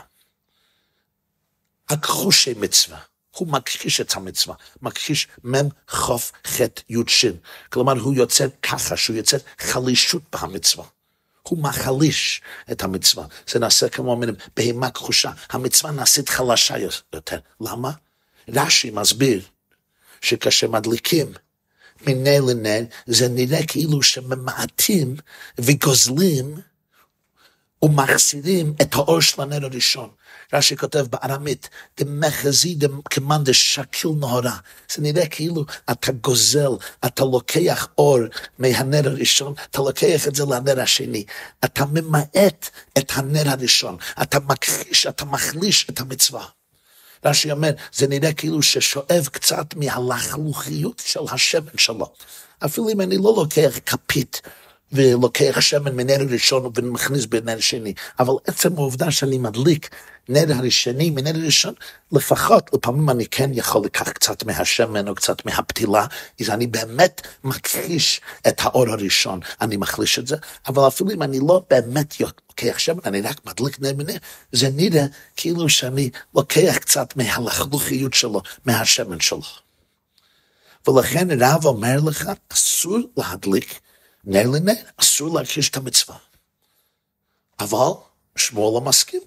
הכחושי 1.88 2.54
מצווה. 2.56 3.09
הוא 3.40 3.48
מכחיש 3.48 4.00
את 4.00 4.16
המצווה, 4.16 4.54
מכחיש 4.82 5.28
מ' 5.46 5.68
ח' 5.88 6.10
ח' 6.46 6.60
י' 6.88 6.96
ש', 7.06 7.24
כלומר 7.72 8.00
הוא 8.00 8.14
יוצר 8.14 8.46
ככה, 8.62 8.96
שהוא 8.96 9.16
יוצר 9.16 9.36
חלישות 9.58 10.22
במצווה. 10.32 10.84
הוא 11.42 11.62
מחליש 11.62 12.40
את 12.72 12.82
המצווה. 12.82 13.26
זה 13.50 13.58
נעשה 13.58 13.88
כמו 13.88 14.10
אומרים, 14.10 14.34
בהמה 14.56 14.90
כחושה. 14.90 15.30
המצווה 15.50 15.92
נעשית 15.92 16.28
חלשה 16.28 16.74
יותר. 17.12 17.38
למה? 17.60 17.90
רש"י 18.48 18.90
מסביר 18.90 19.42
שכאשר 20.20 20.68
מדליקים 20.68 21.32
לנר, 22.06 22.84
זה 23.06 23.28
נראה 23.28 23.66
כאילו 23.66 24.02
שממעטים 24.02 25.16
וגוזלים 25.58 26.54
ומחסירים 27.82 28.74
את 28.82 28.94
האור 28.94 29.20
של 29.20 29.42
הנר 29.42 29.64
הראשון. 29.64 30.10
רש"י 30.52 30.76
כותב 30.76 31.06
בארמית, 31.10 31.68
דמחזי 32.00 32.78
כמאן 33.10 33.44
דשקיל 33.44 34.10
נהורה. 34.20 34.56
זה 34.94 35.02
נראה 35.02 35.26
כאילו 35.26 35.64
אתה 35.90 36.12
גוזל, 36.12 36.70
אתה 37.06 37.24
לוקח 37.24 37.88
אור 37.98 38.18
מהנר 38.58 39.08
הראשון, 39.08 39.54
אתה 39.70 39.78
לוקח 39.78 40.28
את 40.28 40.34
זה 40.34 40.44
לנר 40.44 40.80
השני. 40.80 41.24
אתה 41.64 41.84
ממעט 41.84 42.70
את 42.98 43.12
הנר 43.14 43.48
הראשון, 43.50 43.96
אתה 44.22 44.40
מכחיש, 44.40 45.06
אתה 45.06 45.24
מחליש 45.24 45.86
את 45.90 46.00
המצווה. 46.00 46.44
רש"י 47.24 47.52
אומר, 47.52 47.70
זה 47.92 48.06
נראה 48.08 48.32
כאילו 48.32 48.62
ששואב 48.62 49.28
קצת 49.32 49.74
מהלחלוכיות 49.76 51.02
של 51.06 51.20
השמן 51.32 51.76
שלו. 51.76 52.12
אפילו 52.64 52.88
אם 52.88 53.00
אני 53.00 53.16
לא 53.16 53.34
לוקח 53.36 53.78
כפית 53.86 54.42
ולוקח 54.92 55.60
שמן 55.60 55.96
מנר 55.96 56.18
ראשון 56.30 56.70
ומכניס 56.76 57.26
בנר 57.26 57.60
שני, 57.60 57.94
אבל 58.18 58.34
עצם 58.46 58.76
העובדה 58.76 59.10
שאני 59.10 59.38
מדליק 59.38 59.90
נר 60.28 60.54
הראשני 60.56 61.10
מנר 61.10 61.44
ראשון, 61.44 61.74
לפחות 62.12 62.70
לפעמים 62.72 63.10
אני 63.10 63.26
כן 63.26 63.50
יכול 63.52 63.84
לקח 63.84 64.08
קצת 64.08 64.44
מהשמן 64.44 65.08
או 65.08 65.14
קצת 65.14 65.46
מהפתילה, 65.46 66.06
אז 66.40 66.50
אני 66.50 66.66
באמת 66.66 67.26
מכחיש 67.44 68.20
את 68.48 68.60
האור 68.60 68.88
הראשון, 68.88 69.40
אני 69.60 69.76
מחליש 69.76 70.18
את 70.18 70.26
זה, 70.26 70.36
אבל 70.68 70.86
אפילו 70.88 71.10
אם 71.10 71.22
אני 71.22 71.38
לא 71.48 71.62
באמת 71.70 72.20
לוקח 72.20 72.78
שמן, 72.78 73.00
אני 73.04 73.20
רק 73.20 73.40
מדליק 73.46 73.80
נר 73.80 73.94
מנר, 73.94 74.16
זה 74.52 74.68
נראה 74.70 75.06
כאילו 75.36 75.68
שאני 75.68 76.10
לוקח 76.34 76.76
קצת 76.76 77.16
מהלכלוכיות 77.16 78.14
שלו, 78.14 78.42
מהשמן 78.64 79.20
שלו. 79.20 79.42
ולכן 80.88 81.28
רב 81.40 81.64
אומר 81.64 81.96
לך, 82.04 82.30
אסור 82.52 82.98
להדליק 83.16 83.80
נר 84.24 84.46
לנר, 84.46 84.72
אסור 84.96 85.38
להכחיש 85.38 85.70
את 85.70 85.76
המצווה. 85.76 86.16
אבל 87.60 87.90
שמואל 88.36 88.74
לא 88.74 88.80
מסכים. 88.80 89.20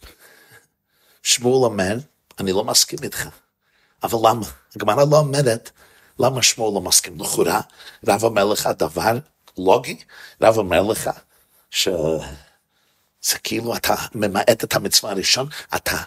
שמואל 1.24 1.66
אומר, 1.66 1.98
אני 2.40 2.52
לא 2.52 2.64
מסכים 2.64 3.00
איתך. 3.04 3.28
אבל 4.04 4.30
למה? 4.30 4.46
הגמרא 4.76 5.04
לא 5.12 5.18
אומרת, 5.18 5.72
למה 6.20 6.44
שמואל 6.44 6.74
לא 6.74 6.82
מסכים? 6.82 7.20
לכאורה, 7.20 7.62
רב 8.08 8.24
אומר 8.24 8.46
לך 8.46 8.70
דבר 8.78 9.18
לוגי, 9.58 9.98
רב 10.42 10.58
אומר 10.58 10.82
לך 10.82 11.10
שזה 11.72 12.20
כאילו 13.44 13.76
אתה 13.76 13.96
ממעט 14.16 14.64
את 14.64 14.76
המצווה 14.76 15.12
הראשון, 15.12 15.48
אתה 15.76 15.98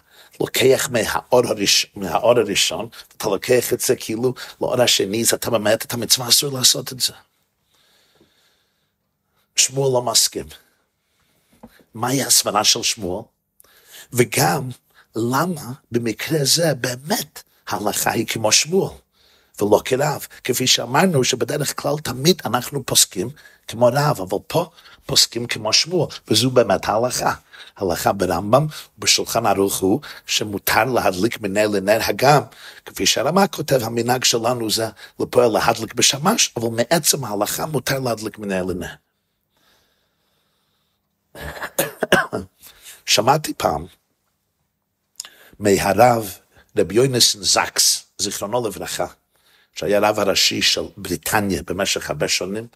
לוקח 0.41 0.89
מהאור, 0.93 1.47
הראש, 1.47 1.87
מהאור 1.95 2.39
הראשון, 2.39 2.89
אתה 3.17 3.29
לוקח 3.29 3.73
את 3.73 3.81
זה 3.81 3.97
כאילו 3.97 4.35
לאור 4.61 4.83
השני, 4.83 5.23
אז 5.23 5.35
אתה 5.35 5.51
ממעט 5.51 5.85
את 5.85 5.95
המצווה, 5.95 6.29
אסור 6.29 6.59
לעשות 6.59 6.93
את 6.93 7.01
זה. 7.01 7.13
שמואל 9.67 9.93
לא 9.93 10.03
מסכים. 10.03 10.47
מהי 11.95 12.23
הסברה 12.23 12.65
של 12.65 12.83
שמואל? 12.83 13.23
וגם, 14.13 14.69
למה 15.17 15.73
במקרה 15.93 16.39
זה 16.43 16.75
באמת 16.75 17.43
ההלכה 17.69 18.11
היא 18.11 18.27
כמו 18.27 18.53
שמואל, 18.53 18.93
ולא 19.61 19.81
כרב? 19.85 20.27
כפי 20.45 20.67
שאמרנו 20.67 21.25
שבדרך 21.25 21.81
כלל 21.81 21.95
תמיד 22.03 22.43
אנחנו 22.45 22.87
פוסקים 22.87 23.29
כמו 23.69 23.87
רב, 23.93 24.21
אבל 24.21 24.39
פה 24.47 24.71
פוסקים 25.07 25.47
כמו 25.47 25.73
שמואל, 25.73 26.09
וזו 26.29 26.51
באמת 26.51 26.89
ההלכה. 26.89 27.35
הלכה 27.77 28.13
ברמב"ם 28.13 28.67
ובשולחן 28.99 29.47
ערוך 29.47 29.81
הוא 29.81 30.01
שמותר 30.27 30.85
להדליק 30.85 31.41
מנר 31.41 31.69
לנר 31.69 31.99
הגם, 32.03 32.43
כפי 32.85 33.07
שהרמה 33.07 33.47
כותב, 33.47 33.81
המנהג 33.83 34.25
שלנו 34.25 34.71
זה 34.71 34.89
לפועל 35.21 35.51
להדליק 35.51 35.95
בשמש, 35.95 36.53
אבל 36.57 36.69
מעצם 36.69 37.25
ההלכה 37.25 37.67
מותר 37.67 37.99
להדליק 37.99 38.39
מנר 38.39 38.65
לנר. 38.65 39.06
שמעתי 43.07 43.55
פעם 43.55 43.87
מהרב 45.59 46.39
רבי 46.77 46.95
יוינסן 46.95 47.43
זקס, 47.43 48.07
זיכרונו 48.19 48.69
לברכה, 48.69 49.07
שהיה 49.75 50.01
רב 50.01 50.19
הראשי 50.19 50.63
של 50.63 50.85
בריטניה 50.97 51.63
במשך 51.63 52.11
הרבה 52.11 52.29
שנים, 52.29 52.67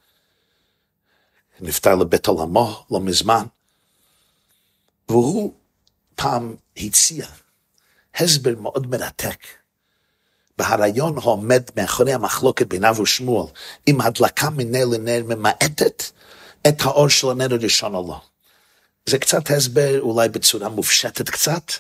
נפטר 1.61 1.95
לבית 1.95 2.27
עולמו 2.27 2.87
לא 2.91 3.01
מזמן, 3.01 3.45
והוא 5.09 5.55
פעם 6.15 6.57
הציע 6.77 7.27
הסבר 8.15 8.55
מאוד 8.61 8.87
מרתק 8.87 9.47
בהרעיון 10.59 11.19
העומד 11.19 11.63
מאחורי 11.77 12.13
המחלוקת 12.13 12.67
ביניו 12.67 12.97
ושמואל, 13.03 13.47
אם 13.89 14.01
הדלקה 14.01 14.51
מנר 14.51 14.85
לנר 14.85 15.23
ממעטת 15.25 16.03
את 16.69 16.81
האור 16.81 17.09
של 17.09 17.31
הנר 17.31 17.55
הראשון 17.55 17.95
או 17.95 18.09
לא. 18.09 18.21
זה 19.11 19.19
קצת 19.19 19.51
הסבר 19.51 20.01
אולי 20.01 20.29
בצורה 20.29 20.69
מופשטת 20.69 21.31
קצת, 21.31 21.73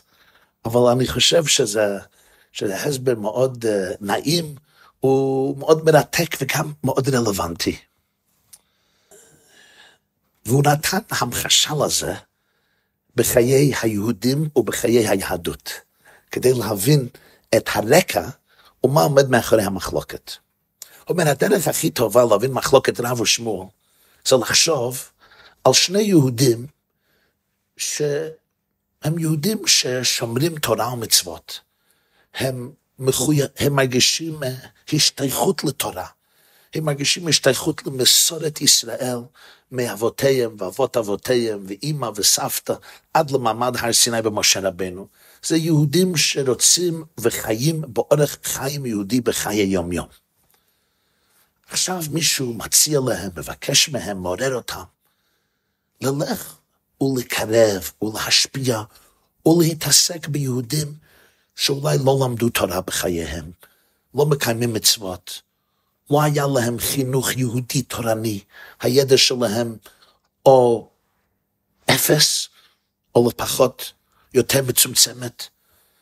אבל 0.64 0.80
אני 0.92 1.08
חושב 1.08 1.46
שזה, 1.46 1.98
שזה 2.52 2.82
הסבר 2.82 3.14
מאוד 3.14 3.64
uh, 3.64 3.96
נעים, 4.00 4.54
הוא 5.00 5.58
מאוד 5.58 5.84
מרתק 5.84 6.36
וגם 6.40 6.72
מאוד 6.84 7.08
רלוונטי. 7.08 7.76
והוא 10.46 10.62
נתן 10.66 10.98
המחשה 11.10 11.70
לזה 11.84 12.14
בחיי 13.16 13.72
היהודים 13.82 14.48
ובחיי 14.56 15.08
היהדות, 15.08 15.72
כדי 16.30 16.52
להבין 16.52 17.08
את 17.56 17.68
הרקע 17.74 18.28
ומה 18.84 19.02
עומד 19.02 19.28
מאחורי 19.28 19.62
המחלוקת. 19.62 20.30
הוא 21.04 21.14
אומר, 21.14 21.28
הדרך 21.30 21.68
הכי 21.68 21.90
טובה 21.90 22.24
להבין 22.24 22.52
מחלוקת 22.52 23.00
רב 23.00 23.20
ושמואל, 23.20 23.66
זה 24.28 24.36
לחשוב 24.36 25.10
על 25.64 25.72
שני 25.72 26.02
יהודים 26.02 26.66
שהם 27.80 29.18
יהודים 29.18 29.66
ששומרים 29.66 30.58
תורה 30.58 30.92
ומצוות. 30.92 31.60
הם, 32.34 32.70
מחוי... 32.98 33.40
הם 33.58 33.76
מרגישים 33.76 34.42
אה, 34.42 34.54
השתייכות 34.92 35.64
לתורה. 35.64 36.06
הם 36.74 36.84
מרגישים 36.84 37.28
השתייכות 37.28 37.86
למסורת 37.86 38.60
ישראל 38.60 39.18
מאבותיהם 39.72 40.56
ואבות 40.58 40.96
אבותיהם 40.96 41.64
ואימא 41.66 42.10
וסבתא 42.16 42.74
עד 43.14 43.30
למעמד 43.30 43.76
הר 43.78 43.92
סיני 43.92 44.22
במשה 44.22 44.60
רבנו. 44.60 45.06
זה 45.42 45.56
יהודים 45.56 46.16
שרוצים 46.16 47.04
וחיים 47.20 47.82
באורך 47.88 48.38
חיים 48.42 48.86
יהודי 48.86 49.20
בחיי 49.20 49.62
יום 49.62 49.92
יום. 49.92 50.08
עכשיו 51.70 52.02
מישהו 52.10 52.54
מציע 52.54 53.00
להם, 53.08 53.30
מבקש 53.36 53.88
מהם, 53.88 54.22
מעורר 54.22 54.54
אותם, 54.54 54.82
ללך 56.00 56.59
ולקרב 57.48 57.90
ולהשפיע 58.02 58.82
ולהתעסק 59.46 60.28
ביהודים 60.28 60.94
שאולי 61.56 61.96
לא 62.04 62.18
למדו 62.24 62.48
תורה 62.48 62.80
בחייהם, 62.80 63.50
לא 64.14 64.26
מקיימים 64.26 64.72
מצוות, 64.72 65.42
לא 66.10 66.22
היה 66.22 66.46
להם 66.46 66.78
חינוך 66.78 67.32
יהודי 67.36 67.82
תורני, 67.82 68.40
הידע 68.80 69.16
שלהם 69.16 69.76
או 70.46 70.90
אפס, 71.90 72.48
או 73.14 73.28
לפחות 73.28 73.92
יותר 74.34 74.62
מצומצמת. 74.62 75.42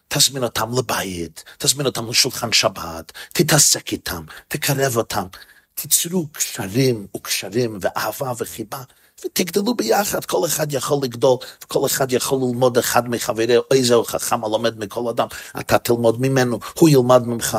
תזמין 0.08 0.44
אותם 0.44 0.70
לבית, 0.78 1.44
תזמין 1.58 1.86
אותם 1.86 2.10
לשולחן 2.10 2.52
שבת, 2.52 3.12
תתעסק 3.32 3.92
איתם, 3.92 4.24
תקרב 4.48 4.96
אותם, 4.96 5.26
תיצרו 5.74 6.28
קשרים 6.32 7.06
וקשרים 7.16 7.78
ואהבה 7.80 8.32
וחיבה 8.38 8.82
ותגדלו 9.24 9.74
ביחד, 9.74 10.24
כל 10.24 10.46
אחד 10.46 10.72
יכול 10.72 10.98
לגדול, 11.02 11.38
וכל 11.64 11.86
אחד 11.86 12.12
יכול 12.12 12.38
ללמוד 12.38 12.78
אחד 12.78 13.08
מחבריו, 13.08 13.62
איזהו 13.70 14.04
חכם 14.04 14.44
הלומד 14.44 14.78
מכל 14.78 15.08
אדם, 15.10 15.26
אתה 15.60 15.78
תלמוד 15.78 16.20
ממנו, 16.20 16.58
הוא 16.74 16.88
ילמד 16.88 17.26
ממך. 17.26 17.58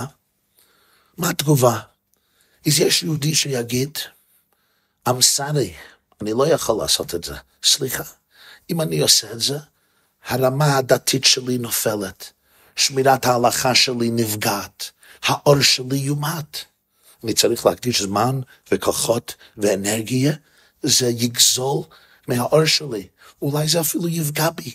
מה 1.17 1.29
התגובה? 1.29 1.79
אז 2.67 2.79
יש 2.79 3.03
יהודי 3.03 3.35
שיגיד, 3.35 3.97
I'm 5.09 5.21
sorry, 5.37 5.73
אני 6.21 6.33
לא 6.33 6.47
יכול 6.47 6.81
לעשות 6.81 7.15
את 7.15 7.23
זה. 7.23 7.35
סליחה, 7.63 8.03
אם 8.69 8.81
אני 8.81 8.99
עושה 8.99 9.31
את 9.31 9.39
זה, 9.39 9.57
הרמה 10.27 10.77
הדתית 10.77 11.25
שלי 11.25 11.57
נופלת, 11.57 12.31
שמירת 12.75 13.25
ההלכה 13.25 13.75
שלי 13.75 14.09
נפגעת, 14.11 14.91
האור 15.23 15.61
שלי 15.61 15.97
יומת. 15.97 16.57
אני 17.23 17.33
צריך 17.33 17.65
להקדיש 17.65 18.01
זמן 18.01 18.41
וכוחות 18.71 19.35
ואנרגיה 19.57 20.33
זה 20.83 21.07
יגזול 21.07 21.83
מהאור 22.27 22.65
שלי. 22.65 23.07
אולי 23.41 23.67
זה 23.67 23.79
אפילו 23.81 24.07
יפגע 24.07 24.49
בי. 24.49 24.73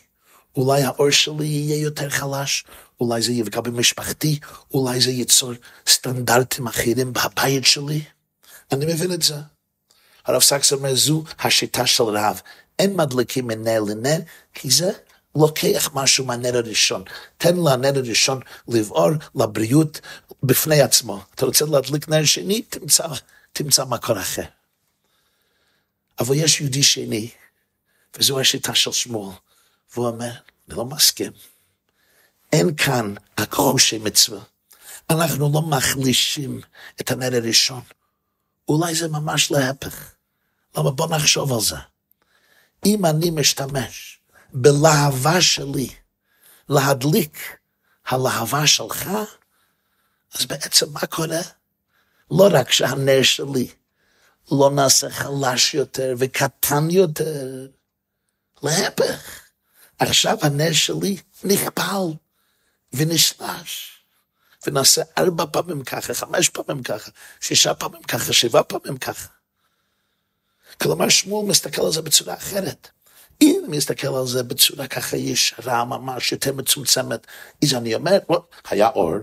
אולי 0.57 0.83
האור 0.83 1.11
שלי 1.11 1.47
יהיה 1.47 1.83
יותר 1.83 2.11
חלש, 2.11 2.65
אולי 3.01 3.23
זה 3.23 3.33
יפגע 3.33 3.61
במשפחתי, 3.61 4.39
אולי 4.75 5.01
זה 5.01 5.11
ייצור 5.11 5.53
סטנדרטים 5.89 6.67
אחרים 6.67 7.13
בבית 7.13 7.65
שלי. 7.65 8.03
אני 8.73 8.87
מבין 8.87 9.13
את 9.13 9.23
זה. 9.23 9.35
הרב 10.27 10.43
סקס 10.43 10.73
אומר, 10.73 10.95
זו 10.95 11.25
השיטה 11.39 11.87
של 11.87 12.03
רב. 12.03 12.41
אין 12.79 12.97
מדליקים 12.97 13.47
מנר 13.47 13.81
לנר, 13.81 14.19
כי 14.55 14.71
זה 14.71 14.91
לוקח 15.37 15.91
משהו 15.95 16.25
מהנר 16.25 16.57
הראשון. 16.57 17.03
תן 17.39 17.57
לנר 17.57 17.99
הראשון 17.99 18.41
לבעור 18.69 19.11
לבריאות 19.35 20.01
בפני 20.43 20.81
עצמו. 20.81 21.21
אתה 21.35 21.47
רוצה 21.47 21.65
להדליק 21.65 22.09
נר 22.09 22.25
שני, 22.25 22.63
תמצא, 22.63 23.07
תמצא 23.53 23.85
מקור 23.85 24.21
אחר. 24.21 24.43
אבל 26.19 26.35
יש 26.37 26.61
יהודי 26.61 26.83
שני, 26.83 27.31
וזו 28.19 28.41
השיטה 28.41 28.75
של 28.75 28.93
שמואל. 28.93 29.35
והוא 29.95 30.09
אומר, 30.09 30.31
אני 30.69 30.77
לא 30.77 30.85
מסכים. 30.85 31.33
אין 32.53 32.77
כאן 32.77 33.15
הקושי 33.37 33.99
מצווה. 33.99 34.41
אנחנו 35.11 35.51
לא 35.55 35.63
מחלישים 35.63 36.61
את 37.01 37.11
הנר 37.11 37.35
הראשון. 37.35 37.81
אולי 38.69 38.95
זה 38.95 39.09
ממש 39.09 39.51
להפך. 39.51 40.13
למה 40.77 40.91
בוא 40.91 41.17
נחשוב 41.17 41.53
על 41.53 41.61
זה. 41.61 41.77
אם 42.87 43.07
אני 43.07 43.31
משתמש 43.31 44.21
בלהבה 44.53 45.41
שלי 45.41 45.89
להדליק 46.69 47.59
הלהבה 48.07 48.67
שלך, 48.67 49.11
אז 50.35 50.47
בעצם 50.47 50.87
מה 50.93 51.07
קורה? 51.07 51.41
לא 52.31 52.49
רק 52.53 52.71
שהנר 52.71 53.23
שלי 53.23 53.69
לא 54.53 54.71
נעשה 54.71 55.11
חלש 55.11 55.75
יותר 55.75 56.15
וקטן 56.19 56.91
יותר, 56.91 57.67
להפך, 58.63 59.41
עכשיו 59.99 60.39
הנר 60.43 60.73
שלי 60.73 61.17
נכפל 61.45 62.07
ונשלש. 62.93 63.95
ונעשה 64.67 65.03
ארבע 65.19 65.45
פעמים 65.53 65.85
ככה, 65.85 66.15
חמש 66.15 66.49
פעמים 66.49 66.83
ככה, 66.83 67.11
שישה 67.41 67.75
פעמים 67.75 68.03
ככה, 68.03 68.33
שבעה 68.33 68.63
פעמים 68.63 68.97
ככה. 68.97 69.29
כלומר, 70.83 71.09
שמואל 71.09 71.47
מסתכל 71.47 71.83
על 71.83 71.93
זה 71.93 72.03
בצורה 72.03 72.35
אחרת. 72.35 72.89
אם 73.45 73.65
מסתכל 73.69 74.15
על 74.17 74.27
זה 74.27 74.43
בצורה 74.43 74.87
ככה 74.87 75.17
ישרה, 75.17 75.85
ממש 75.85 76.33
יותר 76.33 76.53
מצומצמת, 76.53 77.27
אז 77.65 77.75
אני 77.75 77.95
אומר, 77.95 78.19
היה 78.71 78.89
אור, 78.89 79.15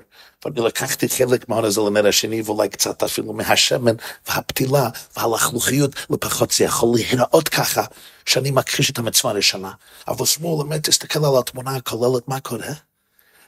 ואני 0.45 0.61
לקחתי 0.61 1.09
חלק 1.09 1.49
מהאור 1.49 1.65
הזה 1.65 1.81
לנר 1.81 2.07
השני, 2.07 2.41
ואולי 2.41 2.69
קצת 2.69 3.03
אפילו 3.03 3.33
מהשמן 3.33 3.95
והפתילה 4.27 4.89
והלכלוכיות, 5.17 5.95
לפחות 6.09 6.51
זה 6.51 6.63
יכול 6.63 6.89
להיראות 6.95 7.49
ככה, 7.49 7.83
שאני 8.25 8.51
מכחיש 8.51 8.89
את 8.89 8.99
המצווה 8.99 9.31
הראשונה. 9.31 9.71
אבל 10.07 10.25
שמואל 10.25 10.63
באמת 10.67 10.89
תסתכל 10.89 11.25
על 11.25 11.39
התמונה 11.39 11.75
הכוללת, 11.75 12.27
מה 12.27 12.39
קורה? 12.39 12.73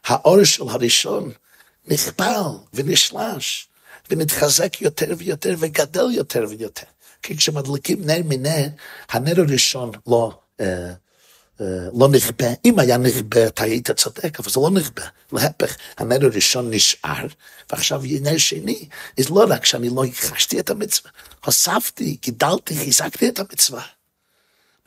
האור 0.05 0.43
של 0.43 0.69
הראשון 0.69 1.31
נכפל 1.87 2.41
ונשלש, 2.73 3.67
ונתחזק 4.09 4.81
יותר 4.81 5.13
ויותר 5.17 5.55
וגדל 5.59 6.11
יותר 6.11 6.45
ויותר. 6.49 6.85
כי 7.23 7.37
כשמדליקים 7.37 8.05
נר 8.05 8.21
מנר, 8.25 8.67
הנר 9.09 9.41
הראשון 9.41 9.91
לא, 10.07 10.31
לא 11.93 12.09
נכבה. 12.11 12.47
אם 12.65 12.79
היה 12.79 12.97
נכבה, 12.97 13.47
אתה 13.47 13.63
היית 13.63 13.91
צודק, 13.91 14.39
אבל 14.39 14.49
זה 14.49 14.59
לא 14.59 14.71
נכבה. 14.71 15.03
להפך, 15.31 15.77
הנר 15.97 16.25
הראשון 16.25 16.73
נשאר, 16.73 17.27
ועכשיו 17.71 18.01
נר 18.21 18.37
שני. 18.37 18.87
אז 19.19 19.29
לא 19.29 19.45
רק 19.49 19.65
שאני 19.65 19.89
לא 19.89 20.03
הכחשתי 20.03 20.59
את 20.59 20.69
המצווה, 20.69 21.11
הוספתי, 21.45 22.17
גידלתי, 22.21 22.75
חיזקתי 22.75 23.29
את 23.29 23.39
המצווה. 23.39 23.83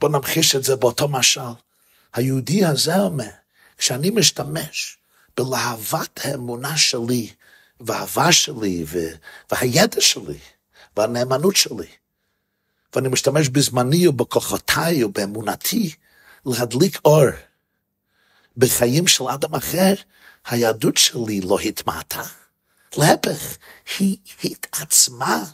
בוא 0.01 0.09
נמחיש 0.09 0.57
את 0.57 0.65
זה 0.65 0.77
באותו 0.77 1.09
משל. 1.09 1.41
היהודי 2.15 2.65
הזה 2.65 2.99
אומר, 2.99 3.31
כשאני 3.79 4.11
משתמש 4.11 4.99
בלהבת 5.37 6.21
האמונה 6.25 6.77
שלי, 6.77 7.31
והאהבה 7.81 8.33
שלי, 8.33 8.85
והידע 9.51 10.01
שלי, 10.01 10.39
והנאמנות 10.97 11.57
שלי, 11.57 11.87
ואני 12.97 13.09
משתמש 13.09 13.49
בזמני 13.49 14.07
ובכוחותיי 14.07 15.05
ובאמונתי 15.05 15.95
להדליק 16.47 17.01
אור 17.05 17.25
בחיים 18.57 19.07
של 19.07 19.25
אדם 19.29 19.55
אחר, 19.55 19.95
היהדות 20.47 20.97
שלי 20.97 21.41
לא 21.41 21.59
התמעטה. 21.61 22.23
להפך, 22.97 23.57
היא 23.99 24.17
התעצמה, 24.45 25.45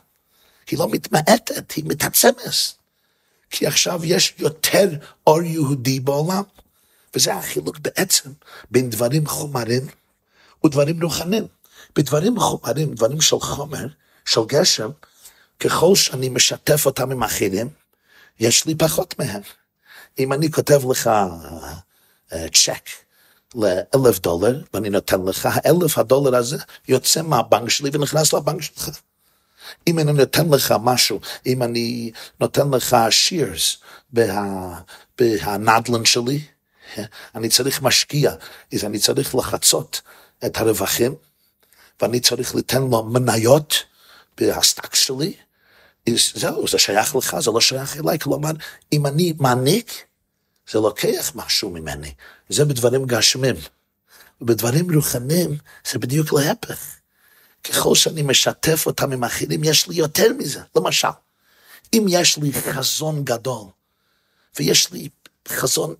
היא 0.71 0.79
לא 0.79 0.89
מתמעטת, 0.91 1.73
היא 1.73 1.85
מתעצמת. 1.87 2.37
כי 3.51 3.67
עכשיו 3.67 4.05
יש 4.05 4.35
יותר 4.39 4.89
אור 5.27 5.43
יהודי 5.43 6.01
בעולם, 6.01 6.43
וזה 7.15 7.35
החילוק 7.35 7.79
בעצם 7.79 8.31
בין 8.71 8.91
דברים 8.91 9.27
חומרים 9.27 9.87
ודברים 10.65 11.03
רוחניים. 11.03 11.47
בדברים 11.97 12.41
חומרים, 12.41 12.95
דברים 12.95 13.21
של 13.21 13.41
חומר, 13.41 13.87
של 14.25 14.41
גשם, 14.47 14.91
ככל 15.65 15.95
שאני 15.95 16.29
משתף 16.29 16.87
אותם 16.87 17.11
עם 17.11 17.23
אחרים, 17.23 17.69
יש 18.41 18.67
לי 18.67 18.75
פחות 18.75 19.19
מהם. 19.19 19.41
אם 20.19 20.33
אני 20.33 20.51
כותב 20.51 20.81
לך 20.91 21.11
uh, 22.31 22.35
צ'ק 22.53 22.89
לאלף 23.55 24.19
דולר, 24.19 24.63
ואני 24.75 24.91
נותן 24.91 25.23
לך, 25.23 25.49
האלף 25.53 25.99
הדולר 25.99 26.37
הזה 26.37 26.57
יוצא 26.89 27.23
מהבנק 27.23 27.71
שלי 27.71 27.91
ונכנס 27.93 28.33
לבנק 28.33 28.63
שלך. 28.63 28.91
אם 29.87 29.99
אני 29.99 30.13
נותן 30.13 30.49
לך 30.49 30.75
משהו, 30.83 31.21
אם 31.47 31.63
אני 31.63 32.11
נותן 32.41 32.71
לך 32.71 32.97
שירס 33.11 33.77
בה, 34.11 34.45
בהנדל"ן 35.19 36.05
שלי, 36.05 36.41
אני 37.35 37.49
צריך 37.49 37.83
משקיע, 37.83 38.33
אז 38.73 38.85
אני 38.85 38.99
צריך 38.99 39.35
לחצות 39.35 40.01
את 40.47 40.57
הרווחים, 40.57 41.15
ואני 42.01 42.21
צריך 42.21 42.55
לתת 42.55 42.75
לו 42.75 43.03
מניות 43.05 43.75
בה 44.39 44.55
stock 44.55 44.95
שלי, 44.95 45.35
זהו, 46.35 46.69
זה 46.69 46.79
שייך 46.79 47.17
לך, 47.17 47.37
זה 47.41 47.51
לא 47.51 47.61
שייך 47.61 47.97
אליי. 47.97 48.19
כלומר, 48.19 48.51
אם 48.93 49.07
אני 49.07 49.33
מעניק, 49.39 49.93
זה 50.71 50.79
לוקח 50.79 51.33
משהו 51.35 51.71
ממני. 51.71 52.13
זה 52.49 52.65
בדברים 52.65 53.07
גשמים. 53.07 53.57
ובדברים 54.41 54.95
רוחניים 54.95 55.57
זה 55.93 55.99
בדיוק 55.99 56.33
להפך. 56.33 56.97
ככל 57.65 57.95
שאני 57.95 58.23
משתף 58.23 58.87
אותם 58.87 59.13
עם 59.13 59.25
אחרים, 59.25 59.65
יש 59.65 59.89
לי 59.89 59.95
יותר 59.95 60.33
מזה. 60.39 60.61
למשל, 60.77 61.09
אם 61.93 62.07
יש 62.09 62.39
לי 62.39 62.53
חזון 62.53 63.25
גדול, 63.25 63.65
ויש 64.59 64.93
לי 64.93 65.09
חזון, 65.49 65.95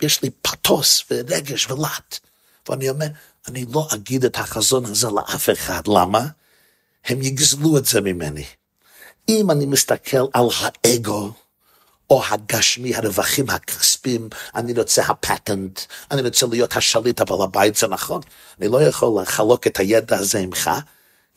ויש 0.00 0.22
לי 0.22 0.30
פתוס 0.30 1.04
ורגש 1.10 1.70
ולהט, 1.70 2.18
ואני 2.68 2.90
אומר, 2.90 3.06
אני 3.48 3.64
לא 3.74 3.88
אגיד 3.94 4.24
את 4.24 4.36
החזון 4.36 4.84
הזה 4.84 5.08
לאף 5.10 5.50
אחד. 5.50 5.82
למה? 5.86 6.26
הם 7.04 7.22
יגזלו 7.22 7.78
את 7.78 7.84
זה 7.86 8.00
ממני. 8.00 8.44
אם 9.28 9.50
אני 9.50 9.66
מסתכל 9.66 10.26
על 10.32 10.46
האגו, 10.60 11.32
או 12.10 12.22
הגשמי, 12.30 12.94
הרווחים 12.94 13.50
הכספיים, 13.50 14.28
אני 14.54 14.72
רוצה 14.72 15.02
הפטנט, 15.02 15.80
אני 16.10 16.22
רוצה 16.22 16.46
להיות 16.46 16.76
השליט, 16.76 17.20
אבל 17.20 17.44
הבית 17.44 17.76
זה 17.76 17.86
נכון. 17.86 18.20
אני 18.60 18.68
לא 18.68 18.82
יכול 18.82 19.22
לחלוק 19.22 19.66
את 19.66 19.78
הידע 19.78 20.16
הזה 20.16 20.38
עמך, 20.38 20.70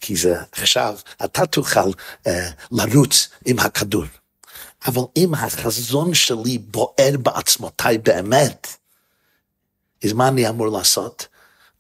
כי 0.02 0.16
זה 0.16 0.36
עכשיו, 0.52 0.96
אתה 1.26 1.46
תוכל 1.46 1.92
אה, 2.28 2.50
לרוץ 2.72 3.30
עם 3.46 3.60
הכדור. 3.60 4.04
אבל 4.88 5.02
אם 5.18 5.34
החזון 5.34 6.14
שלי 6.14 6.58
בוער 6.58 7.18
בעצמותיי 7.20 7.98
באמת, 7.98 8.68
אז 10.04 10.14
מה 10.14 10.28
אני 10.28 10.50
אמור 10.50 10.68
לעשות? 10.68 11.28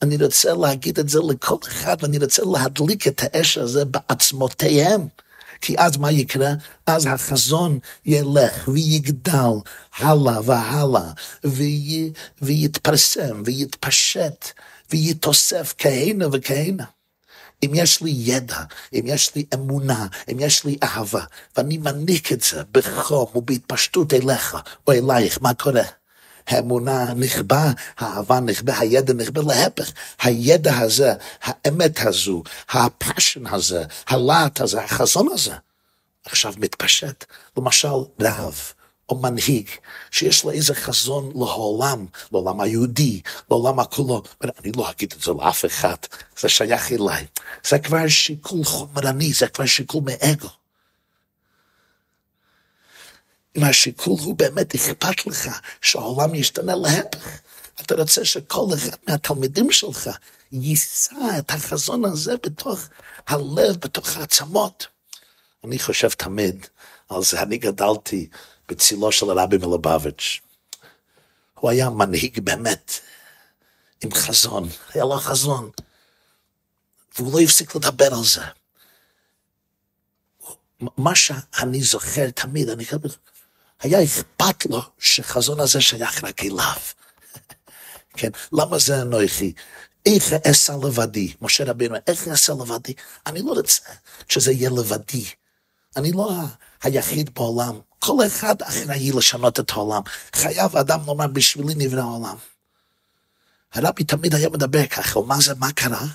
אני 0.01 0.17
רוצה 0.23 0.53
להגיד 0.53 0.99
את 0.99 1.09
זה 1.09 1.19
לכל 1.29 1.57
אחד, 1.67 1.97
ואני 2.01 2.17
רוצה 2.17 2.43
להדליק 2.51 3.07
את 3.07 3.21
האש 3.23 3.57
הזה 3.57 3.85
בעצמותיהם. 3.85 5.07
כי 5.61 5.75
אז 5.77 5.97
מה 5.97 6.11
יקרה? 6.11 6.49
אז 6.87 7.05
החזון 7.05 7.79
ילך 8.05 8.67
ויגדל 8.67 9.53
הלאה 9.97 10.39
והלאה, 10.45 11.11
וי, 11.43 12.11
ויתפרסם 12.41 13.43
ויתפשט 13.45 14.45
ויתוסף 14.91 15.73
כהנה 15.77 16.25
וכהנה. 16.31 16.85
אם 17.65 17.71
יש 17.73 18.01
לי 18.01 18.11
ידע, 18.15 18.59
אם 18.93 19.03
יש 19.05 19.35
לי 19.35 19.45
אמונה, 19.53 20.07
אם 20.31 20.37
יש 20.39 20.65
לי 20.65 20.77
אהבה, 20.83 21.23
ואני 21.57 21.77
מניק 21.77 22.31
את 22.31 22.41
זה 22.41 22.61
בחום 22.71 23.25
ובהתפשטות 23.35 24.13
אליך 24.13 24.57
או 24.87 24.93
אלייך, 24.93 25.37
מה 25.41 25.53
קורה? 25.53 26.00
האמונה 26.51 27.13
נכבה, 27.13 27.71
האהבה 27.97 28.39
נכבה, 28.39 28.79
הידע 28.79 29.13
נכבה, 29.13 29.41
להפך, 29.41 29.91
הידע 30.21 30.77
הזה, 30.77 31.13
האמת 31.43 31.99
הזו, 32.01 32.43
הפשן 32.69 33.47
הזה, 33.47 33.83
הלהט 34.07 34.61
הזה, 34.61 34.83
החזון 34.83 35.27
הזה, 35.31 35.53
עכשיו 36.25 36.53
מתפשט. 36.57 37.25
למשל, 37.57 37.87
רב. 38.21 38.73
או 39.11 39.15
מנהיג 39.19 39.69
שיש 40.11 40.43
לו 40.43 40.51
איזה 40.51 40.75
חזון 40.75 41.31
לעולם, 41.35 42.05
לעולם 42.31 42.61
היהודי, 42.61 43.21
לעולם 43.49 43.79
הכולו. 43.79 44.23
אני 44.41 44.71
לא 44.75 44.89
אגיד 44.91 45.13
את 45.17 45.21
זה 45.21 45.31
לאף 45.31 45.65
אחד, 45.65 45.95
זה 46.39 46.49
שייך 46.49 46.91
אליי. 46.91 47.25
זה 47.67 47.79
כבר 47.79 48.07
שיקול 48.07 48.63
חומרני, 48.63 49.33
זה 49.33 49.47
כבר 49.47 49.65
שיקול 49.65 50.01
מאגו. 50.05 50.49
אם 53.57 53.63
השיקול 53.63 54.19
הוא 54.19 54.35
באמת 54.35 54.75
אכפת 54.75 55.27
לך 55.27 55.59
שהעולם 55.81 56.35
ישתנה 56.35 56.75
להפך, 56.75 57.39
אתה 57.81 57.95
רוצה 57.95 58.25
שכל 58.25 58.65
אחד 58.73 58.97
מהתלמידים 59.07 59.71
שלך 59.71 60.09
יישא 60.51 61.15
את 61.39 61.51
החזון 61.51 62.05
הזה 62.05 62.35
בתוך 62.43 62.79
הלב, 63.27 63.75
בתוך 63.79 64.17
העצמות. 64.17 64.87
אני 65.63 65.79
חושב 65.79 66.09
תמיד 66.09 66.67
על 67.09 67.23
זה, 67.23 67.41
אני 67.41 67.57
גדלתי 67.57 68.29
בצילו 68.69 69.11
של 69.11 69.29
הרבי 69.29 69.57
מלובביץ'. 69.57 70.41
הוא 71.53 71.69
היה 71.69 71.89
מנהיג 71.89 72.39
באמת, 72.39 72.99
עם 74.03 74.13
חזון, 74.13 74.69
היה 74.93 75.03
לו 75.03 75.17
חזון, 75.17 75.69
והוא 77.17 77.33
לא 77.33 77.39
הפסיק 77.39 77.75
לדבר 77.75 78.13
על 78.13 78.23
זה. 78.23 78.41
מה 80.97 81.15
שאני 81.15 81.81
זוכר 81.81 82.29
תמיד, 82.29 82.69
אני 82.69 82.85
חושב, 82.85 82.97
היה 83.81 84.03
אכפת 84.03 84.65
לו 84.65 84.81
שחזון 84.99 85.59
הזה 85.59 85.81
שייך 85.81 86.23
רק 86.23 86.43
אליו. 86.43 86.77
כן? 88.17 88.29
למה 88.53 88.79
זה 88.79 89.01
אנוכי? 89.01 89.53
איך 90.05 90.33
אעשה 90.47 90.73
לבדי? 90.83 91.33
משה 91.41 91.63
רבינו, 91.63 91.95
איך 92.07 92.27
אעשה 92.27 92.53
לבדי? 92.53 92.93
אני 93.27 93.41
לא 93.41 93.51
רוצה 93.51 93.81
שזה 94.29 94.51
יהיה 94.51 94.69
לבדי. 94.69 95.25
אני 95.95 96.11
לא 96.11 96.31
היחיד 96.83 97.33
בעולם. 97.33 97.79
כל 97.99 98.25
אחד 98.27 98.61
אחראי 98.61 99.11
לשנות 99.11 99.59
את 99.59 99.71
העולם. 99.71 100.01
חייב 100.33 100.77
אדם 100.77 100.99
לומר, 101.05 101.27
בשבילי 101.27 101.73
נברא 101.77 102.01
העולם. 102.01 102.35
הרבי 103.73 104.03
תמיד 104.03 104.35
היה 104.35 104.49
מדבר 104.49 104.87
ככה, 104.87 105.19
ומה 105.19 105.41
זה, 105.41 105.53
מה 105.55 105.71
קרה? 105.71 106.05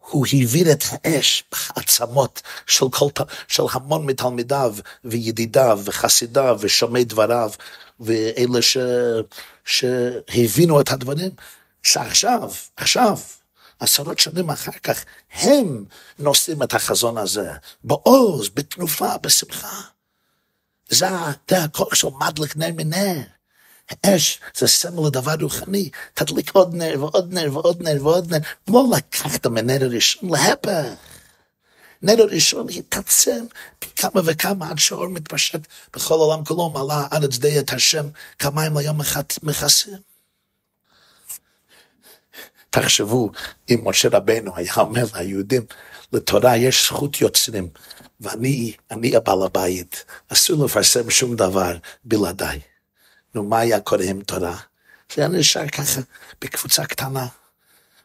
הוא 0.00 0.26
העביר 0.32 0.72
את 0.72 0.84
האש 0.90 1.44
בעצמות 1.76 2.42
של, 2.66 2.86
כל, 2.90 3.08
של 3.48 3.62
המון 3.72 4.06
מתלמידיו 4.06 4.74
וידידיו 5.04 5.80
וחסידיו 5.84 6.58
ושומעי 6.60 7.04
דבריו 7.04 7.50
ואלה 8.00 8.62
ש, 8.62 8.76
שהבינו 9.64 10.80
את 10.80 10.90
הדברים, 10.90 11.30
שעכשיו, 11.82 12.50
עכשיו, 12.76 13.18
עשרות 13.80 14.18
שנים 14.18 14.50
אחר 14.50 14.72
כך, 14.82 15.04
הם 15.32 15.84
נושאים 16.18 16.62
את 16.62 16.74
החזון 16.74 17.18
הזה, 17.18 17.50
בעוז, 17.84 18.48
בתנופה, 18.54 19.18
בשמחה. 19.18 19.80
זה, 20.88 21.06
זה 21.50 21.64
הכוח 21.64 21.94
של 21.94 22.08
מדליק 22.20 22.56
נר. 22.56 23.20
אש 24.06 24.40
זה 24.56 24.66
סמל 24.66 25.06
לדבר 25.06 25.34
רוחני, 25.40 25.90
תדליק 26.14 26.50
עוד 26.50 26.74
נר 26.74 26.94
ועוד 26.98 27.32
נר 27.34 27.48
ועוד 27.52 27.82
נר 27.82 28.06
ועוד 28.06 28.34
נר, 28.34 28.38
לא 28.68 28.84
לקחת 28.96 29.46
מהנר 29.46 29.84
הראשון, 29.84 30.30
להפך. 30.30 30.94
נר 32.02 32.22
הראשון 32.22 32.66
התעצם 32.76 33.44
פי 33.78 33.88
כמה 33.96 34.20
וכמה 34.24 34.70
עד 34.70 34.78
שאור 34.78 35.08
מתפשט 35.08 35.60
בכל 35.94 36.14
העולם 36.14 36.44
כולו, 36.44 36.70
מעלה 36.70 37.06
ארץ 37.12 37.38
די 37.38 37.58
את 37.60 37.72
השם, 37.72 38.06
כמיים 38.38 38.78
ליום 38.78 39.00
אחד 39.00 39.22
מכסים. 39.42 40.10
תחשבו 42.70 43.30
אם 43.70 43.80
משה 43.84 44.08
רבנו 44.12 44.56
היה 44.56 44.72
אומר 44.76 45.04
ליהודים, 45.14 45.62
לתורה 46.12 46.56
יש 46.56 46.86
זכות 46.86 47.20
יוצרים, 47.20 47.68
ואני 48.20 48.72
אני 48.90 49.16
הבעל 49.16 49.42
הבית, 49.42 50.04
אסור 50.28 50.64
לפרסם 50.64 51.10
שום 51.10 51.36
דבר 51.36 51.76
בלעדיי. 52.04 52.60
נו, 53.34 53.44
מה 53.44 53.58
היה 53.58 53.80
קורה 53.80 54.04
עם 54.04 54.22
תורה? 54.22 54.56
זה 55.14 55.22
היה 55.22 55.28
נשאר 55.28 55.68
ככה, 55.68 56.00
בקבוצה 56.40 56.84
קטנה. 56.84 57.26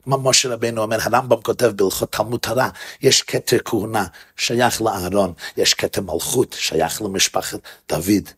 מה 0.06 0.18
משה 0.18 0.50
רבנו 0.50 0.82
אומר, 0.82 0.98
הרמב"ם 1.02 1.42
כותב 1.42 1.72
בהלכות 1.76 2.12
תלמוד 2.12 2.40
תורה, 2.40 2.70
יש 3.02 3.22
כתר 3.22 3.58
כהונה 3.66 4.06
שייך 4.38 4.82
לאהרון, 4.82 5.34
יש 5.58 5.74
כתר 5.74 6.02
מלכות 6.02 6.56
שייך 6.60 7.02
למשפחת 7.02 7.60
דוד, 7.90 8.30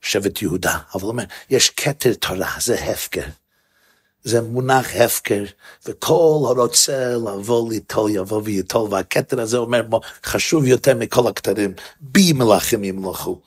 שבט 0.00 0.42
יהודה, 0.42 0.78
אבל 0.94 1.02
הוא 1.02 1.10
אומר, 1.10 1.24
יש 1.50 1.70
כתר 1.70 2.14
תורה, 2.14 2.50
זה 2.60 2.74
הפקר. 2.74 3.24
זה 4.24 4.40
מונח 4.42 4.96
הפקר, 4.96 5.44
וכל 5.86 6.44
הרוצה 6.46 7.14
לבוא 7.14 7.72
ליטול 7.72 8.10
יבוא 8.10 8.40
ויטול, 8.44 8.88
והכתר 8.90 9.40
הזה 9.40 9.56
אומר 9.56 9.82
חשוב 10.24 10.66
יותר 10.66 10.94
מכל 10.94 11.28
הכתרים, 11.28 11.74
בי 12.00 12.32
מלאכים 12.32 12.84
ימלכו. 12.84 13.40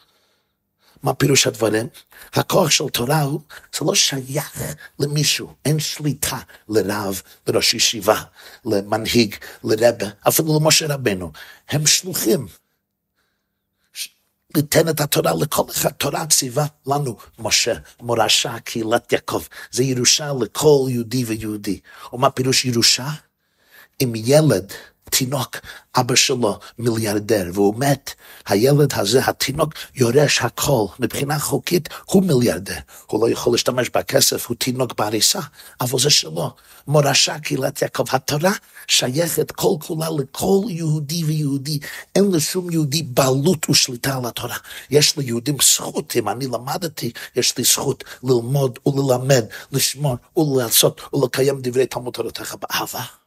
מה 1.05 1.13
פירוש 1.13 1.47
הדברים? 1.47 1.87
הכוח 2.33 2.69
של 2.69 2.89
תורה 2.89 3.21
הוא, 3.21 3.41
זה 3.77 3.85
לא 3.85 3.95
שייך 3.95 4.61
למישהו, 4.99 5.53
אין 5.65 5.79
שליטה 5.79 6.39
לרב, 6.69 7.21
לראש 7.47 7.73
ישיבה, 7.73 8.21
למנהיג, 8.65 9.35
לרבה, 9.63 10.07
אפילו 10.27 10.59
למשה 10.59 10.93
רבנו. 10.93 11.31
הם 11.69 11.85
שלוחים. 11.85 12.47
ליתן 14.55 14.89
את 14.89 14.99
התורה 14.99 15.33
לכל 15.41 15.63
אחד, 15.71 15.89
תורה 15.89 16.25
ציווה 16.25 16.65
לנו, 16.87 17.17
משה, 17.39 17.73
מורשה, 18.01 18.59
קהילת 18.59 19.13
יעקב. 19.13 19.43
זה 19.71 19.83
ירושה 19.83 20.31
לכל 20.41 20.87
יהודי 20.89 21.23
ויהודי. 21.23 21.79
ומה 22.13 22.29
פירוש 22.29 22.65
ירושה? 22.65 23.09
אם 24.03 24.13
ילד 24.15 24.73
תינוק, 25.09 25.57
אבא 25.95 26.15
שלו 26.15 26.59
מיליארדר, 26.79 27.49
והוא 27.53 27.75
מת, 27.77 28.13
הילד 28.47 28.93
הזה, 28.93 29.21
התינוק, 29.25 29.73
יורש 29.95 30.41
הכל. 30.41 30.85
מבחינה 30.99 31.39
חוקית, 31.39 31.89
הוא 32.05 32.23
מיליארדר. 32.23 32.77
הוא 33.05 33.21
לא 33.21 33.31
יכול 33.31 33.53
להשתמש 33.53 33.89
בכסף, 33.89 34.47
הוא 34.47 34.57
תינוק 34.59 34.93
בעריסה, 34.97 35.39
אבל 35.81 35.99
זה 35.99 36.09
שלו. 36.09 36.51
מורשה 36.87 37.39
קהילת 37.39 37.81
יעקב. 37.81 38.03
התורה 38.11 38.51
שייכת 38.87 39.51
כל 39.51 39.75
כולה 39.79 40.07
לכל 40.17 40.61
יהודי 40.67 41.23
ויהודי. 41.23 41.79
אין 42.15 42.31
לשום 42.31 42.71
יהודי 42.71 43.03
בעלות 43.03 43.69
ושליטה 43.69 44.17
על 44.17 44.25
התורה. 44.25 44.57
יש 44.89 45.17
ליהודים 45.17 45.57
זכות, 45.61 46.13
אם 46.15 46.29
אני 46.29 46.47
למדתי, 46.47 47.11
יש 47.35 47.57
לי 47.57 47.63
זכות 47.63 48.03
ללמוד 48.23 48.79
וללמד, 48.85 49.45
לשמור 49.71 50.15
ולעשות 50.37 51.01
ולקיים 51.13 51.61
דברי 51.61 51.85
תלמוד 51.85 52.13
תורתך 52.13 52.55
באהבה. 52.61 53.24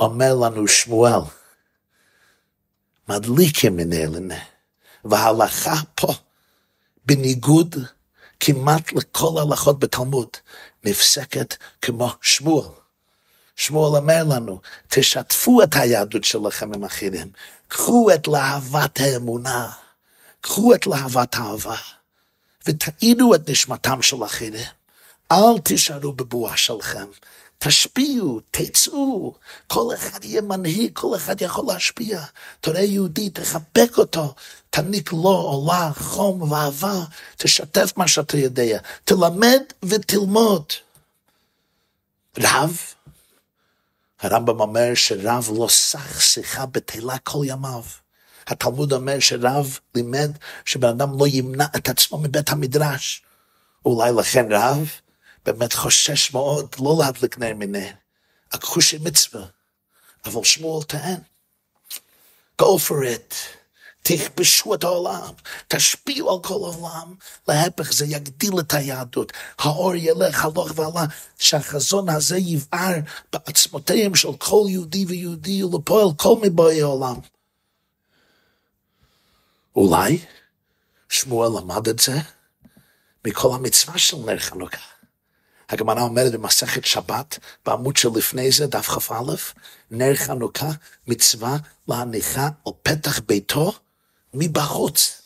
אומר 0.00 0.34
לנו 0.34 0.68
שמואל, 0.68 1.20
מדליקים 3.08 3.76
מנהלנה, 3.76 4.38
וההלכה 5.04 5.74
פה, 5.94 6.14
בניגוד 7.06 7.76
כמעט 8.40 8.92
לכל 8.92 9.38
ההלכות 9.38 9.78
בתלמוד, 9.78 10.28
נפסקת 10.84 11.54
כמו 11.82 12.12
שמואל. 12.22 12.68
שמואל 13.56 13.96
אומר 13.96 14.24
לנו, 14.24 14.60
תשתפו 14.88 15.62
את 15.62 15.76
היהדות 15.76 16.24
שלכם 16.24 16.74
עם 16.74 16.84
אחרים, 16.84 17.30
קחו 17.68 18.10
את 18.14 18.28
להבת 18.28 19.00
האמונה, 19.00 19.70
קחו 20.40 20.74
את 20.74 20.86
להבת 20.86 21.34
האהבה, 21.34 21.76
ותעידו 22.66 23.34
את 23.34 23.50
נשמתם 23.50 24.02
של 24.02 24.24
אחרים. 24.24 24.66
אל 25.32 25.58
תישארו 25.64 26.12
בבועה 26.12 26.56
שלכם, 26.56 27.06
תשפיעו, 27.62 28.40
תצאו, 28.50 29.34
כל 29.66 29.94
אחד 29.94 30.24
יהיה 30.24 30.42
מנהיג, 30.42 30.90
כל 30.92 31.16
אחד 31.16 31.42
יכול 31.42 31.64
להשפיע. 31.68 32.20
תראה 32.60 32.80
יהודי, 32.80 33.30
תחבק 33.30 33.98
אותו, 33.98 34.34
תעניק 34.70 35.12
לו 35.12 35.18
או 35.28 35.66
לה 35.68 35.90
חום 35.94 36.52
ואהבה, 36.52 37.04
תשתף 37.36 37.92
מה 37.96 38.08
שאתה 38.08 38.36
יודע, 38.36 38.78
תלמד 39.04 39.62
ותלמוד. 39.82 40.64
רב, 42.38 42.80
הרמב"ם 44.20 44.60
אומר 44.60 44.94
שרב 44.94 45.50
לא 45.58 45.68
סח 45.68 46.20
שיחה 46.20 46.66
בתהילה 46.66 47.18
כל 47.18 47.42
ימיו. 47.44 47.82
התלמוד 48.46 48.92
אומר 48.92 49.20
שרב 49.20 49.78
לימד 49.94 50.30
שבן 50.64 50.88
אדם 50.88 51.18
לא 51.18 51.26
ימנע 51.26 51.66
את 51.76 51.88
עצמו 51.88 52.18
מבית 52.18 52.50
המדרש. 52.50 53.22
אולי 53.84 54.12
לכן 54.12 54.46
רב 54.50 54.90
באמת 55.46 55.72
חושש 55.72 56.32
מאוד 56.32 56.76
לא 56.80 56.96
להדליק 57.00 57.38
נר 57.38 57.54
מנר, 57.54 57.90
הכחושי 58.52 58.98
מצווה, 58.98 59.46
אבל 60.24 60.44
שמואל 60.44 60.84
טען, 60.84 61.18
go 62.62 62.64
for 62.88 63.04
it, 63.04 63.34
תכבשו 64.02 64.74
את 64.74 64.84
העולם, 64.84 65.32
תשפיעו 65.68 66.30
על 66.30 66.42
כל 66.42 66.54
העולם, 66.54 67.14
להפך 67.48 67.92
זה 67.92 68.06
יגדיל 68.06 68.60
את 68.60 68.74
היהדות, 68.74 69.32
האור 69.58 69.94
ילך 69.94 70.44
הלוך 70.44 70.72
ועלה, 70.74 71.06
שהחזון 71.38 72.08
הזה 72.08 72.38
יבער 72.38 72.94
בעצמותיהם 73.32 74.14
של 74.14 74.28
כל 74.38 74.64
יהודי 74.68 75.04
ויהודי 75.04 75.64
ולפועל 75.64 76.08
כל 76.16 76.36
מבואי 76.42 76.82
העולם. 76.82 77.16
אולי 79.76 80.18
שמואל 81.08 81.60
למד 81.60 81.88
את 81.88 81.98
זה 81.98 82.18
מכל 83.26 83.54
המצווה 83.54 83.98
של 83.98 84.16
נר 84.16 84.38
חנוכה. 84.38 84.89
הגמרא 85.70 86.02
אומרת 86.02 86.32
במסכת 86.32 86.84
שבת, 86.84 87.38
בעמוד 87.66 87.96
שלפני 87.96 88.52
זה, 88.52 88.66
דף 88.66 88.86
כ"א, 88.86 89.14
נר 89.90 90.14
חנוכה, 90.16 90.70
מצווה 91.06 91.56
להניחה 91.88 92.48
על 92.66 92.72
פתח 92.82 93.20
ביתו 93.20 93.72
מבחוץ. 94.34 95.22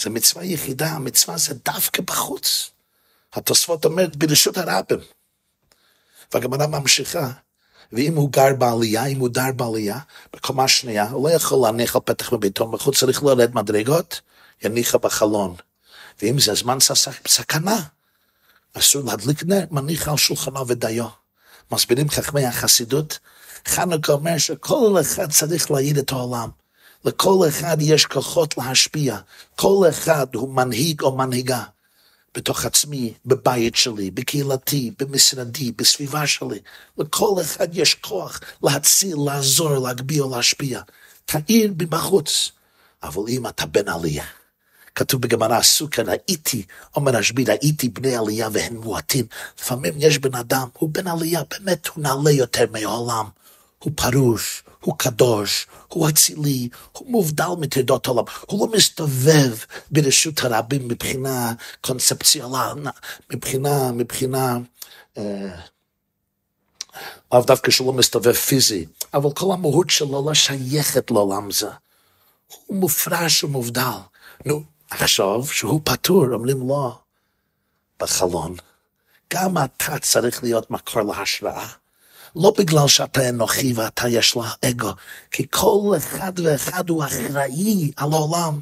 זו 0.00 0.10
מצווה 0.10 0.44
יחידה, 0.44 0.86
המצווה 0.90 1.38
זה 1.38 1.54
דווקא 1.64 2.02
בחוץ. 2.02 2.70
התוספות 3.32 3.84
אומרת 3.84 4.16
ברשות 4.16 4.58
הרבים. 4.58 4.98
והגמרא 6.34 6.66
ממשיכה, 6.66 7.30
ואם 7.92 8.16
הוא 8.16 8.32
גר 8.32 8.54
בעלייה, 8.58 9.06
אם 9.06 9.18
הוא 9.18 9.28
דר 9.28 9.52
בעלייה, 9.56 9.98
בקומה 10.32 10.68
שנייה, 10.68 11.10
הוא 11.10 11.28
לא 11.28 11.34
יכול 11.34 11.58
להניח 11.66 11.96
על 11.96 12.02
פתח 12.04 12.32
בביתו 12.32 12.66
בחוץ, 12.66 12.98
צריך 12.98 13.22
לרדת 13.22 13.54
מדרגות, 13.54 14.20
יניחה 14.62 14.98
בחלון. 14.98 15.54
ואם 16.22 16.40
זה 16.40 16.54
זמן 16.54 16.78
סכנה, 17.28 17.82
אסור 18.78 19.02
להדליק 19.04 19.44
נר, 19.44 19.64
מניח 19.70 20.08
על 20.08 20.16
שולחנו 20.16 20.68
ודיו. 20.68 21.06
מסבירים 21.72 22.10
חכמי 22.10 22.44
החסידות, 22.44 23.18
חנוכה 23.68 24.12
אומר 24.12 24.38
שכל 24.38 24.96
אחד 25.00 25.30
צריך 25.30 25.70
להעיד 25.70 25.98
את 25.98 26.12
העולם. 26.12 26.48
לכל 27.04 27.48
אחד 27.48 27.76
יש 27.80 28.06
כוחות 28.06 28.58
להשפיע. 28.58 29.18
כל 29.56 29.86
אחד 29.88 30.34
הוא 30.34 30.54
מנהיג 30.54 31.02
או 31.02 31.16
מנהיגה. 31.16 31.62
בתוך 32.34 32.64
עצמי, 32.64 33.14
בבית 33.26 33.76
שלי, 33.76 34.10
בקהילתי, 34.10 34.90
במשרדי, 34.98 35.72
בסביבה 35.72 36.26
שלי. 36.26 36.58
לכל 36.98 37.34
אחד 37.40 37.68
יש 37.72 37.94
כוח 37.94 38.40
להציל, 38.62 39.16
לעזור, 39.26 39.78
להגביה 39.78 40.24
להשפיע. 40.30 40.80
תעיר 41.24 41.72
מבחוץ. 41.78 42.50
אבל 43.02 43.22
אם 43.28 43.46
אתה 43.46 43.66
בן 43.66 43.88
עלייה, 43.88 44.24
כתוב 44.98 45.22
בגמרא 45.22 45.62
סוכה, 45.62 46.02
ראיתי, 46.02 46.64
אומר 46.96 47.12
רשב"י, 47.12 47.44
ראיתי 47.44 47.88
בני 47.88 48.16
עלייה 48.16 48.48
והם 48.52 48.76
מועטים. 48.76 49.26
לפעמים 49.58 49.94
יש 49.96 50.18
בן 50.18 50.34
אדם, 50.34 50.68
הוא 50.78 50.90
בן 50.92 51.06
עלייה, 51.06 51.42
באמת 51.50 51.86
הוא 51.86 52.02
נעלה 52.02 52.30
יותר 52.30 52.64
מהעולם. 52.72 53.24
הוא 53.78 53.92
פרוש, 53.96 54.62
הוא 54.80 54.94
קדוש, 54.98 55.66
הוא 55.88 56.08
אצילי, 56.08 56.68
הוא 56.92 57.10
מובדל 57.10 57.48
מטרדות 57.58 58.06
העולם, 58.06 58.24
הוא 58.46 58.66
לא 58.66 58.76
מסתובב 58.76 59.56
ברשות 59.90 60.44
הרבים 60.44 60.88
מבחינה 60.88 61.52
קונספציונלית, 61.80 62.94
מבחינה, 63.32 63.92
מבחינה, 63.92 64.58
אה, 65.18 65.60
לאו 67.32 67.42
דווקא 67.42 67.70
שלא 67.70 67.92
מסתובב 67.92 68.32
פיזי, 68.32 68.86
אבל 69.14 69.32
כל 69.32 69.52
המהות 69.52 69.90
שלו 69.90 70.24
לא 70.26 70.34
שייכת 70.34 71.10
לעולם 71.10 71.50
זה. 71.50 71.70
הוא 72.66 72.76
מופרש 72.76 73.44
ומובדל. 73.44 73.98
נו, 74.46 74.77
עכשיו 74.90 75.46
שהוא 75.46 75.80
פטור, 75.84 76.24
אומרים 76.32 76.68
לו, 76.68 76.98
בחלון, 78.00 78.54
גם 79.34 79.58
אתה 79.58 79.98
צריך 79.98 80.42
להיות 80.42 80.70
מקור 80.70 81.02
להשראה. 81.02 81.68
לא 82.36 82.52
בגלל 82.58 82.88
שאתה 82.88 83.28
אנוכי 83.28 83.72
ואתה 83.72 84.08
יש 84.08 84.36
לה 84.36 84.50
אגו, 84.70 84.92
כי 85.30 85.46
כל 85.50 85.94
אחד 85.96 86.32
ואחד 86.44 86.88
הוא 86.88 87.04
אחראי 87.04 87.92
על 87.96 88.12
העולם. 88.12 88.60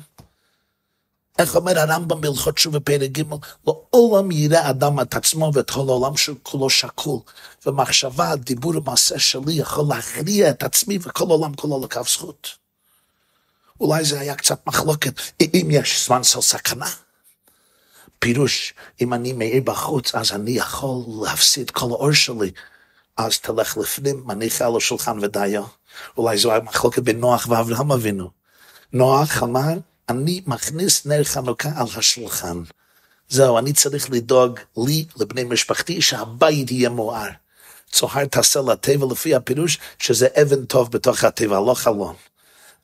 איך 1.39 1.57
אומר 1.57 1.79
הרמב"ם 1.79 2.21
בהלכות 2.21 2.55
תשובה 2.55 2.81
פרק 2.81 3.11
ג' 3.11 3.23
לעולם 3.67 4.31
יראה 4.31 4.71
אדם 4.71 5.01
את 5.01 5.15
עצמו 5.15 5.51
ואת 5.55 5.71
כל 5.71 5.89
העולם 5.89 6.17
שהוא 6.17 6.37
כולו 6.43 6.71
שקול. 6.71 7.19
ומחשבה, 7.67 8.37
דיבור 8.37 8.77
ומעשה 8.77 9.19
שלי 9.19 9.53
יכול 9.53 9.85
להכריע 9.89 10.51
את 10.51 10.63
עצמי 10.63 10.99
וכל 11.03 11.25
העולם 11.29 11.55
כולו 11.55 11.85
לקו 11.85 12.01
זכות. 12.05 12.66
אולי 13.81 14.05
זה 14.05 14.21
היה 14.21 14.35
קצת 14.35 14.67
מחלוקת, 14.67 15.21
אם 15.55 15.69
יש 15.71 16.07
זמן 16.07 16.25
של 16.25 16.41
סכנה. 16.41 16.87
פירוש, 18.19 18.75
אם 19.01 19.15
אני 19.15 19.33
מאיר 19.33 19.63
בחוץ, 19.65 20.15
אז 20.15 20.33
אני 20.33 20.51
יכול 20.51 21.05
להפסיד 21.23 21.71
כל 21.71 21.87
האור 21.87 22.13
שלי. 22.13 22.51
אז 23.17 23.39
תלך 23.39 23.77
לפנים, 23.77 24.23
מניחה 24.27 24.67
על 24.67 24.77
השולחן 24.77 25.19
ודיו. 25.23 25.65
אולי 26.17 26.39
זו 26.39 26.53
המחלוקת 26.53 27.03
בין 27.03 27.21
נוח 27.21 27.47
ואברהם 27.49 27.93
אבינו. 27.93 28.31
נוח 28.93 29.43
אמר, 29.43 29.75
אני 30.09 30.43
מכניס 30.47 31.07
נר 31.07 31.25
חנוכה 31.25 31.69
על 31.77 31.87
השולחן. 31.97 32.63
זהו, 33.29 33.59
אני 33.59 33.73
צריך 33.73 34.11
לדאוג 34.11 34.61
לי, 34.77 35.07
לבני 35.17 35.45
משפחתי, 35.45 36.03
שהבית 36.03 36.71
יהיה 36.71 36.89
מואר. 36.91 37.29
צוהר 37.91 38.25
תעשה 38.25 38.61
לטבע 38.61 39.07
לפי 39.11 39.35
הפירוש 39.35 39.79
שזה 39.99 40.29
אבן 40.43 40.65
טוב 40.65 40.91
בתוך 40.91 41.25
הטבע, 41.25 41.61
לא 41.61 41.75
חלון. 41.75 42.15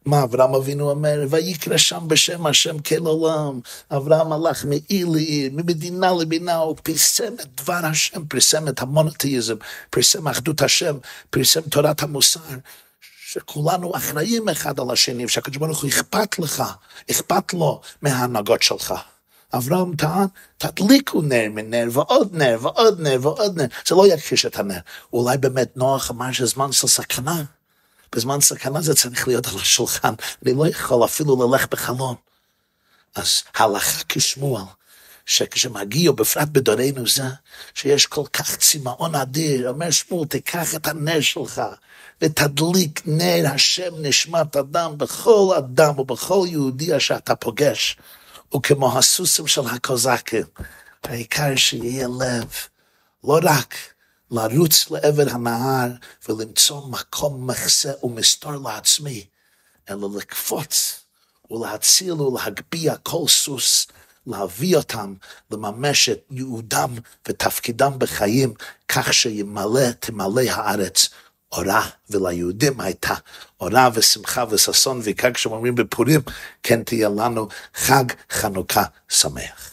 מה 0.06 0.22
אברהם 0.22 0.54
אבינו 0.54 0.90
אומר? 0.90 1.26
ויקרא 1.30 1.76
שם 1.76 2.04
בשם 2.08 2.46
השם 2.46 2.78
כל 2.78 3.06
עולם. 3.06 3.60
אברהם 3.90 4.32
הלך 4.32 4.64
מעיר 4.64 5.08
לעיר, 5.08 5.50
ממדינה 5.52 6.12
למדינה, 6.12 6.56
הוא 6.56 6.76
פרסם 6.82 7.34
את 7.40 7.60
דבר 7.60 7.86
השם, 7.86 8.24
פרסם 8.24 8.68
את 8.68 8.82
המונותאיזם, 8.82 9.54
פרסם 9.90 10.28
אחדות 10.28 10.62
השם, 10.62 10.96
פרסם 11.30 11.60
תורת 11.60 12.02
המוסר. 12.02 12.40
שכולנו 13.26 13.96
אחראים 13.96 14.48
אחד 14.48 14.80
על 14.80 14.90
השני, 14.90 15.24
ושהקדוש 15.24 15.56
ברוך 15.56 15.82
הוא 15.82 15.90
אכפת 15.90 16.38
לך, 16.38 16.62
אכפת 17.10 17.54
לו 17.54 17.80
מההנהגות 18.02 18.62
שלך. 18.62 18.94
אברהם 19.54 19.96
טען, 19.96 20.26
תדליקו 20.58 21.22
נר 21.22 21.48
מנר 21.50 21.88
ועוד 21.92 22.28
נר 22.32 22.58
ועוד 22.60 23.00
נר 23.00 23.18
ועוד 23.22 23.60
נר, 23.60 23.66
זה 23.86 23.94
לא 23.94 24.06
יכחיש 24.06 24.46
את 24.46 24.58
הנר. 24.58 24.78
אולי 25.12 25.38
באמת 25.38 25.76
נוח 25.76 26.10
אמר 26.10 26.32
שזמן 26.32 26.72
של 26.72 26.86
סכנה. 26.86 27.42
בזמן 28.14 28.40
סכנה 28.40 28.80
זה 28.80 28.94
צריך 28.94 29.28
להיות 29.28 29.46
על 29.46 29.56
השולחן, 29.56 30.14
אני 30.42 30.54
לא 30.54 30.68
יכול 30.68 31.04
אפילו 31.04 31.52
ללך 31.52 31.66
בחלון. 31.70 32.14
אז 33.14 33.42
הלכה 33.54 34.02
כשמואל, 34.08 34.62
שכשמגיע, 35.26 36.12
בפרט 36.12 36.48
בדורנו 36.48 37.08
זה, 37.08 37.22
שיש 37.74 38.06
כל 38.06 38.24
כך 38.32 38.56
צמאון 38.56 39.14
אדיר, 39.14 39.68
אומר 39.68 39.90
שמואל, 39.90 40.28
תיקח 40.28 40.74
את 40.74 40.86
הנר 40.86 41.20
שלך, 41.20 41.62
ותדליק 42.22 43.02
נר 43.06 43.44
השם 43.54 43.92
נשמת 43.98 44.56
אדם 44.56 44.98
בכל 44.98 45.54
אדם 45.58 45.98
ובכל 45.98 46.44
יהודי 46.48 47.00
שאתה 47.00 47.34
פוגש. 47.34 47.96
וכמו 48.56 48.98
הסוסים 48.98 49.46
של 49.46 49.66
הקוזקים, 49.66 50.44
העיקר 51.02 51.56
שיהיה 51.56 52.08
לב, 52.08 52.50
לא 53.24 53.38
רק 53.42 53.74
לרוץ 54.32 54.90
לעבר 54.90 55.24
הנהר 55.30 55.88
ולמצוא 56.28 56.86
מקום 56.86 57.50
מחסה 57.50 57.92
ומסתור 58.02 58.52
לעצמי, 58.52 59.24
אלא 59.90 60.08
לקפוץ 60.16 61.00
ולהציל 61.50 62.12
ולהגביה 62.12 62.96
כל 62.96 63.28
סוס, 63.28 63.86
להביא 64.26 64.76
אותם 64.76 65.14
לממש 65.50 66.08
את 66.08 66.22
ייעודם 66.30 66.94
ותפקידם 67.28 67.92
בחיים, 67.98 68.54
כך 68.88 69.14
שימלא, 69.14 69.90
תמלא 70.00 70.42
הארץ 70.50 71.08
אורה, 71.52 71.88
וליהודים 72.10 72.80
הייתה 72.80 73.14
אורה 73.60 73.88
ושמחה 73.94 74.44
וששון, 74.50 75.00
וכך 75.02 75.28
כשאומרים 75.34 75.74
בפורים, 75.74 76.20
כן 76.62 76.82
תהיה 76.82 77.08
לנו 77.08 77.48
חג 77.74 78.04
חנוכה 78.30 78.84
שמח. 79.08 79.71